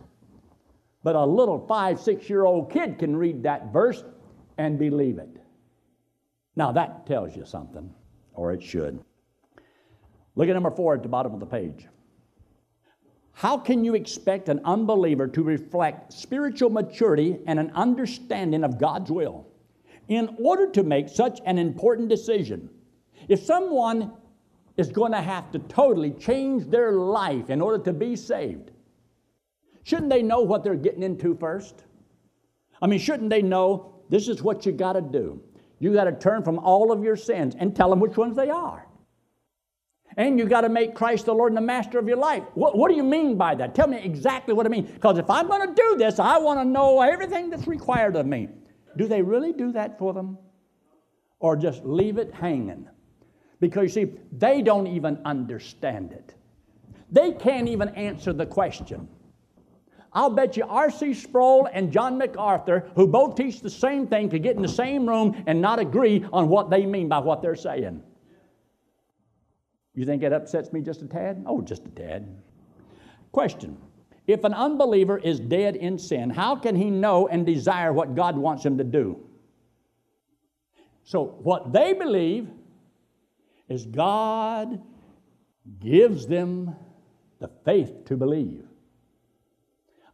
But 1.03 1.17
a 1.17 1.25
little 1.25 1.67
five, 1.67 2.01
six 2.01 2.29
year 2.31 2.45
old 2.45 2.71
kid 2.71 2.99
can 2.99 3.17
read 3.17 3.43
that 3.43 3.73
verse 3.73 4.05
and 4.59 4.79
believe 4.79 5.19
it. 5.19 5.37
Now 6.55 6.73
that 6.73 7.07
tells 7.07 7.35
you 7.35 7.45
something, 7.45 7.93
or 8.35 8.53
it 8.53 8.63
should. 8.63 9.03
Look 10.37 10.49
at 10.49 10.55
number 10.55 10.71
four 10.71 10.95
at 10.95 11.03
the 11.03 11.09
bottom 11.09 11.35
of 11.35 11.41
the 11.41 11.47
page. 11.47 11.87
How 13.33 13.57
can 13.57 13.85
you 13.85 13.95
expect 13.95 14.49
an 14.49 14.61
unbeliever 14.65 15.27
to 15.29 15.43
reflect 15.43 16.13
spiritual 16.13 16.71
maturity 16.71 17.39
and 17.47 17.59
an 17.59 17.71
understanding 17.75 18.65
of 18.65 18.79
God's 18.79 19.11
will 19.11 19.47
in 20.09 20.37
order 20.39 20.71
to 20.71 20.83
make 20.83 21.09
such 21.09 21.41
an 21.45 21.59
important 21.59 22.09
decision? 22.09 22.69
If 23.29 23.41
someone 23.41 24.13
is 24.77 24.91
going 24.91 25.13
to 25.13 25.21
have 25.21 25.51
to 25.53 25.59
totally 25.59 26.13
change 26.13 26.67
their 26.67 26.93
life 26.93 27.51
in 27.51 27.61
order 27.61 27.83
to 27.85 27.93
be 27.93 28.17
saved. 28.17 28.71
Shouldn't 29.85 30.11
they 30.11 30.23
know 30.23 30.41
what 30.41 30.65
they're 30.65 30.75
getting 30.75 31.03
into 31.03 31.35
first? 31.35 31.85
I 32.81 32.87
mean, 32.87 32.99
shouldn't 32.99 33.31
they 33.31 33.43
know 33.43 33.95
this 34.09 34.29
is 34.29 34.43
what 34.43 34.65
you 34.65 34.73
got 34.73 34.95
to 34.95 35.01
do? 35.01 35.41
You 35.79 35.93
got 35.93 36.05
to 36.05 36.13
turn 36.13 36.43
from 36.43 36.59
all 36.59 36.93
of 36.93 37.03
your 37.03 37.17
sins 37.17 37.55
and 37.59 37.75
tell 37.75 37.91
them 37.91 38.01
which 38.01 38.17
ones 38.17 38.37
they 38.37 38.51
are. 38.51 38.87
And 40.17 40.39
you 40.39 40.47
got 40.47 40.63
to 40.63 40.69
make 40.69 40.95
Christ 40.95 41.27
the 41.27 41.35
Lord 41.35 41.53
and 41.53 41.57
the 41.57 41.63
master 41.63 41.99
of 41.99 42.07
your 42.07 42.17
life. 42.17 42.43
What, 42.55 42.77
what 42.77 42.91
do 42.91 42.97
you 42.97 43.03
mean 43.03 43.37
by 43.37 43.55
that? 43.55 43.75
Tell 43.75 43.89
me 43.89 43.99
exactly 43.99 44.55
what 44.55 44.67
I 44.67 44.69
mean. 44.69 44.85
Because 44.87 45.19
if 45.19 45.29
I'm 45.31 45.49
going 45.49 45.69
to 45.69 45.75
do 45.75 45.97
this, 45.97 46.19
I 46.19 46.39
want 46.39 46.61
to 46.61 46.65
know 46.65 47.01
everything 47.01 47.51
that's 47.51 47.67
required 47.67 48.17
of 48.17 48.27
me. 48.27 48.49
Do 48.97 49.09
they 49.09 49.23
really 49.23 49.53
do 49.53 49.73
that 49.73 49.99
for 49.99 50.13
them? 50.13 50.39
Or 51.39 51.57
just 51.57 51.85
leave 51.85 52.19
it 52.19 52.33
hanging? 52.35 52.89
Because 53.61 53.83
you 53.97 54.07
see, 54.07 54.13
they 54.33 54.61
don't 54.61 54.87
even 54.87 55.19
understand 55.25 56.13
it. 56.13 56.35
They 57.11 57.33
can't 57.33 57.69
even 57.69 57.91
answer 57.91 58.33
the 58.33 58.47
question. 58.47 59.09
I'll 60.15 60.31
bet 60.31 60.57
you 60.57 60.65
R.C. 60.69 61.15
Sproul 61.15 61.69
and 61.73 61.91
John 61.91 62.19
MacArthur, 62.19 62.91
who 62.97 63.07
both 63.07 63.35
teach 63.35 63.61
the 63.61 63.71
same 63.71 64.07
thing, 64.07 64.29
could 64.29 64.43
get 64.43 64.57
in 64.57 64.63
the 64.63 64.69
same 64.69 65.09
room 65.09 65.43
and 65.47 65.61
not 65.61 65.79
agree 65.79 66.27
on 66.33 66.49
what 66.49 66.69
they 66.69 66.85
mean 66.85 67.09
by 67.09 67.19
what 67.19 67.41
they're 67.41 67.57
saying. 67.57 68.03
You 69.95 70.07
think 70.07 70.23
it 70.23 70.33
upsets 70.33 70.73
me 70.73 70.81
just 70.81 71.03
a 71.03 71.07
tad? 71.07 71.45
Oh, 71.47 71.61
just 71.61 71.85
a 71.85 71.91
tad. 71.91 72.27
Question 73.31 73.77
If 74.27 74.45
an 74.45 74.55
unbeliever 74.55 75.19
is 75.19 75.41
dead 75.41 75.77
in 75.77 75.99
sin, 75.99 76.31
how 76.31 76.57
can 76.57 76.77
he 76.77 76.91
know 76.91 77.29
and 77.29 77.45
desire 77.45 77.93
what 77.93 78.15
God 78.15 78.37
wants 78.37 78.65
him 78.65 78.79
to 78.79 78.85
do? 78.85 79.19
So, 81.05 81.25
what 81.43 81.73
they 81.73 81.93
believe 81.93 82.49
is 83.69 83.87
God 83.87 84.81
gives 85.81 86.27
them 86.27 86.75
the 87.39 87.49
faith 87.65 88.05
to 88.07 88.17
believe. 88.17 88.65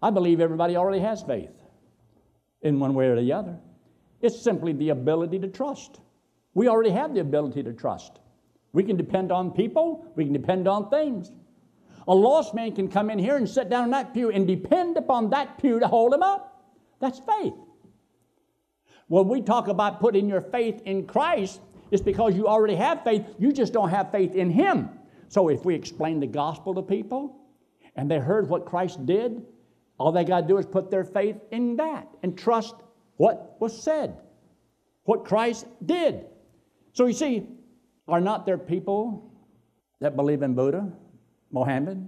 I 0.00 0.10
believe 0.10 0.40
everybody 0.40 0.76
already 0.76 1.00
has 1.00 1.22
faith 1.22 1.60
in 2.62 2.78
one 2.80 2.94
way 2.94 3.06
or 3.06 3.20
the 3.20 3.32
other. 3.32 3.58
It's 4.20 4.40
simply 4.40 4.72
the 4.72 4.90
ability 4.90 5.38
to 5.40 5.48
trust. 5.48 6.00
We 6.54 6.68
already 6.68 6.90
have 6.90 7.14
the 7.14 7.20
ability 7.20 7.62
to 7.64 7.72
trust. 7.72 8.18
We 8.72 8.83
can 8.85 8.96
depend 8.96 9.33
on 9.33 9.50
people, 9.50 10.07
we 10.16 10.24
can 10.24 10.33
depend 10.33 10.68
on 10.68 10.90
things. 10.90 11.33
A 12.07 12.14
lost 12.14 12.54
man 12.54 12.72
can 12.74 12.88
come 12.88 13.11
in 13.11 13.18
here 13.18 13.37
and 13.37 13.48
sit 13.48 13.68
down 13.68 13.85
in 13.85 13.90
that 13.90 14.14
pew 14.14 14.31
and 14.31 14.46
depend 14.46 14.96
upon 14.96 15.31
that 15.31 15.59
pew 15.59 15.78
to 15.78 15.87
hold 15.87 16.14
him 16.14 16.22
up. 16.22 16.64
That's 17.00 17.20
faith. 17.20 17.54
When 19.09 19.28
we 19.28 19.40
talk 19.40 19.68
about 19.68 20.00
putting 20.00 20.28
your 20.28 20.40
faith 20.40 20.83
in 20.85 21.07
Christ, 21.07 21.61
it's 21.90 22.02
because 22.02 22.37
you 22.37 22.46
already 22.46 22.74
have 22.74 23.02
faith, 23.02 23.24
you 23.38 23.52
just 23.52 23.72
don't 23.72 23.88
have 23.88 24.12
faith 24.12 24.35
in 24.35 24.50
Him. 24.50 24.90
So 25.28 25.48
if 25.48 25.64
we 25.64 25.74
explain 25.74 26.20
the 26.20 26.26
gospel 26.26 26.74
to 26.74 26.83
people 26.83 27.37
and 27.96 28.11
they 28.11 28.18
heard 28.18 28.48
what 28.48 28.66
Christ 28.66 29.04
did, 29.07 29.42
all 29.98 30.12
they 30.12 30.24
got 30.24 30.42
to 30.42 30.46
do 30.46 30.59
is 30.59 30.66
put 30.66 30.90
their 30.90 31.04
faith 31.04 31.37
in 31.50 31.76
that 31.76 32.09
and 32.22 32.38
trust 32.38 32.74
what 33.16 33.57
was 33.61 33.83
said, 33.83 34.18
what 35.04 35.24
Christ 35.24 35.66
did. 35.85 36.26
So 36.92 37.07
you 37.07 37.12
see, 37.12 37.46
are 38.08 38.20
not 38.20 38.46
there 38.46 38.58
people 38.58 39.30
that 40.00 40.16
believe 40.16 40.42
in 40.42 40.54
Buddha, 40.54 40.90
Mohammed, 41.50 42.06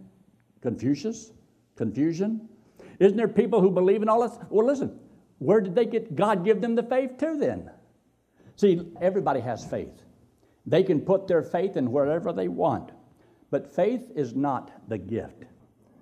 Confucius, 0.63 1.33
confusion? 1.77 2.49
Isn't 2.99 3.17
there 3.17 3.29
people 3.29 3.61
who 3.61 3.71
believe 3.71 4.03
in 4.03 4.09
all 4.09 4.27
this? 4.27 4.39
Well, 4.49 4.67
listen, 4.67 4.99
where 5.39 5.61
did 5.61 5.75
they 5.75 5.87
get 5.87 6.17
God 6.17 6.45
give 6.45 6.61
them 6.61 6.75
the 6.75 6.83
faith 6.83 7.17
to 7.19 7.37
then? 7.39 7.71
See, 8.57 8.93
everybody 9.01 9.41
has 9.41 9.65
faith. 9.65 10.03
They 10.67 10.83
can 10.83 11.01
put 11.01 11.27
their 11.27 11.43
faith 11.43 11.77
in 11.77 11.91
wherever 11.91 12.33
they 12.33 12.49
want. 12.49 12.93
But 13.51 13.75
faith 13.75 14.11
is 14.15 14.35
not 14.35 14.71
the 14.89 14.99
gift. 14.99 15.45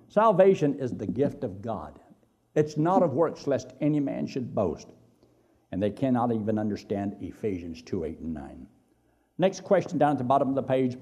Salvation 0.09 0.77
is 0.79 0.91
the 0.91 1.07
gift 1.07 1.43
of 1.43 1.61
God. 1.61 1.99
It's 2.55 2.77
not 2.77 3.03
of 3.03 3.13
works, 3.13 3.47
lest 3.47 3.73
any 3.79 3.99
man 3.99 4.27
should 4.27 4.53
boast. 4.53 4.89
And 5.71 5.81
they 5.81 5.91
cannot 5.91 6.33
even 6.33 6.59
understand 6.59 7.15
Ephesians 7.21 7.81
2 7.81 8.03
8 8.03 8.19
and 8.19 8.33
9. 8.33 8.67
Next 9.39 9.63
question 9.63 9.97
down 9.97 10.11
at 10.11 10.17
the 10.17 10.23
bottom 10.23 10.49
of 10.49 10.55
the 10.55 10.61
page 10.61 10.97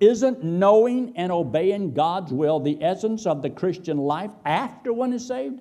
Isn't 0.00 0.42
knowing 0.44 1.16
and 1.16 1.32
obeying 1.32 1.94
God's 1.94 2.32
will 2.32 2.60
the 2.60 2.82
essence 2.82 3.24
of 3.24 3.40
the 3.40 3.48
Christian 3.48 3.96
life 3.96 4.32
after 4.44 4.92
one 4.92 5.14
is 5.14 5.26
saved? 5.26 5.60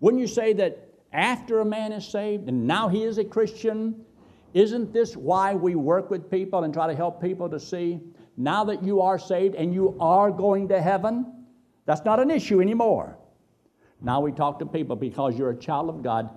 Wouldn't 0.00 0.20
you 0.20 0.26
say 0.26 0.52
that 0.54 0.86
after 1.12 1.60
a 1.60 1.64
man 1.64 1.92
is 1.92 2.06
saved 2.06 2.48
and 2.48 2.66
now 2.66 2.88
he 2.88 3.04
is 3.04 3.16
a 3.16 3.24
Christian, 3.24 4.04
isn't 4.52 4.92
this 4.92 5.16
why 5.16 5.54
we 5.54 5.74
work 5.76 6.10
with 6.10 6.30
people 6.30 6.64
and 6.64 6.74
try 6.74 6.88
to 6.88 6.94
help 6.94 7.22
people 7.22 7.48
to 7.48 7.60
see 7.60 8.00
now 8.36 8.64
that 8.64 8.82
you 8.82 9.00
are 9.00 9.18
saved 9.18 9.54
and 9.54 9.72
you 9.72 9.96
are 10.00 10.30
going 10.30 10.68
to 10.68 10.82
heaven? 10.82 11.44
That's 11.86 12.04
not 12.04 12.20
an 12.20 12.30
issue 12.30 12.60
anymore. 12.60 13.16
Now 14.00 14.20
we 14.20 14.32
talk 14.32 14.58
to 14.58 14.66
people 14.66 14.96
because 14.96 15.38
you're 15.38 15.50
a 15.50 15.56
child 15.56 15.88
of 15.88 16.02
God, 16.02 16.28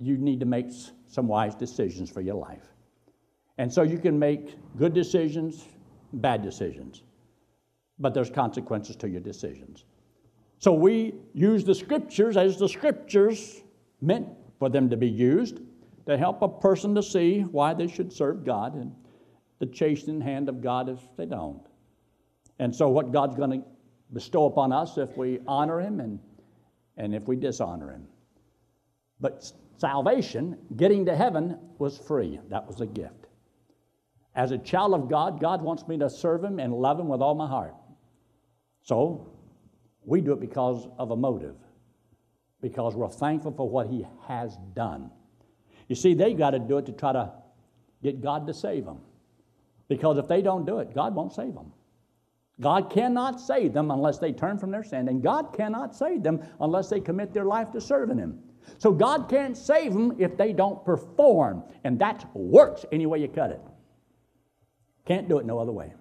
you 0.00 0.18
need 0.18 0.40
to 0.40 0.46
make 0.46 0.66
some 1.06 1.28
wise 1.28 1.54
decisions 1.54 2.10
for 2.10 2.20
your 2.20 2.34
life. 2.34 2.73
And 3.58 3.72
so 3.72 3.82
you 3.82 3.98
can 3.98 4.18
make 4.18 4.56
good 4.76 4.94
decisions, 4.94 5.68
bad 6.12 6.42
decisions, 6.42 7.02
but 7.98 8.14
there's 8.14 8.30
consequences 8.30 8.96
to 8.96 9.08
your 9.08 9.20
decisions. 9.20 9.84
So 10.58 10.72
we 10.72 11.14
use 11.34 11.64
the 11.64 11.74
scriptures 11.74 12.36
as 12.36 12.58
the 12.58 12.68
scriptures 12.68 13.62
meant 14.00 14.28
for 14.58 14.68
them 14.68 14.88
to 14.90 14.96
be 14.96 15.08
used 15.08 15.60
to 16.06 16.18
help 16.18 16.42
a 16.42 16.48
person 16.48 16.94
to 16.94 17.02
see 17.02 17.40
why 17.40 17.74
they 17.74 17.86
should 17.86 18.12
serve 18.12 18.44
God 18.44 18.74
and 18.74 18.94
the 19.58 19.66
chastening 19.66 20.20
hand 20.20 20.48
of 20.48 20.60
God 20.60 20.88
if 20.88 21.00
they 21.16 21.26
don't. 21.26 21.62
And 22.58 22.74
so, 22.74 22.88
what 22.88 23.12
God's 23.12 23.36
going 23.36 23.50
to 23.50 23.66
bestow 24.12 24.46
upon 24.46 24.72
us 24.72 24.98
if 24.98 25.16
we 25.16 25.40
honor 25.46 25.80
Him 25.80 26.00
and, 26.00 26.18
and 26.96 27.14
if 27.14 27.26
we 27.26 27.36
dishonor 27.36 27.90
Him. 27.90 28.06
But 29.20 29.50
salvation, 29.78 30.58
getting 30.76 31.06
to 31.06 31.16
heaven, 31.16 31.58
was 31.78 31.98
free. 31.98 32.40
That 32.48 32.66
was 32.66 32.80
a 32.80 32.86
gift. 32.86 33.26
As 34.34 34.50
a 34.50 34.58
child 34.58 34.94
of 34.94 35.08
God, 35.08 35.40
God 35.40 35.62
wants 35.62 35.86
me 35.86 35.98
to 35.98 36.10
serve 36.10 36.42
Him 36.42 36.58
and 36.58 36.72
love 36.72 36.98
Him 36.98 37.08
with 37.08 37.20
all 37.20 37.34
my 37.34 37.46
heart. 37.46 37.74
So, 38.82 39.28
we 40.04 40.20
do 40.20 40.32
it 40.32 40.40
because 40.40 40.88
of 40.98 41.12
a 41.12 41.16
motive, 41.16 41.56
because 42.60 42.94
we're 42.94 43.08
thankful 43.08 43.52
for 43.52 43.68
what 43.68 43.86
He 43.86 44.06
has 44.26 44.56
done. 44.74 45.10
You 45.88 45.94
see, 45.94 46.14
they 46.14 46.34
got 46.34 46.50
to 46.50 46.58
do 46.58 46.78
it 46.78 46.86
to 46.86 46.92
try 46.92 47.12
to 47.12 47.32
get 48.02 48.20
God 48.20 48.46
to 48.46 48.54
save 48.54 48.84
them. 48.84 48.98
Because 49.88 50.18
if 50.18 50.28
they 50.28 50.42
don't 50.42 50.66
do 50.66 50.78
it, 50.78 50.94
God 50.94 51.14
won't 51.14 51.32
save 51.32 51.54
them. 51.54 51.72
God 52.60 52.90
cannot 52.90 53.40
save 53.40 53.72
them 53.72 53.90
unless 53.90 54.18
they 54.18 54.32
turn 54.32 54.58
from 54.58 54.70
their 54.70 54.84
sin, 54.84 55.08
and 55.08 55.22
God 55.22 55.52
cannot 55.54 55.94
save 55.94 56.22
them 56.22 56.42
unless 56.60 56.88
they 56.88 57.00
commit 57.00 57.32
their 57.32 57.44
life 57.44 57.70
to 57.72 57.80
serving 57.80 58.18
Him. 58.18 58.38
So 58.78 58.92
God 58.92 59.28
can't 59.28 59.56
save 59.56 59.92
them 59.92 60.16
if 60.18 60.36
they 60.36 60.52
don't 60.52 60.84
perform, 60.84 61.64
and 61.84 61.98
that 61.98 62.24
works 62.34 62.84
any 62.92 63.06
way 63.06 63.20
you 63.20 63.28
cut 63.28 63.50
it. 63.50 63.60
Can't 65.06 65.28
do 65.28 65.38
it 65.38 65.46
no 65.46 65.58
other 65.58 65.72
way. 65.72 65.92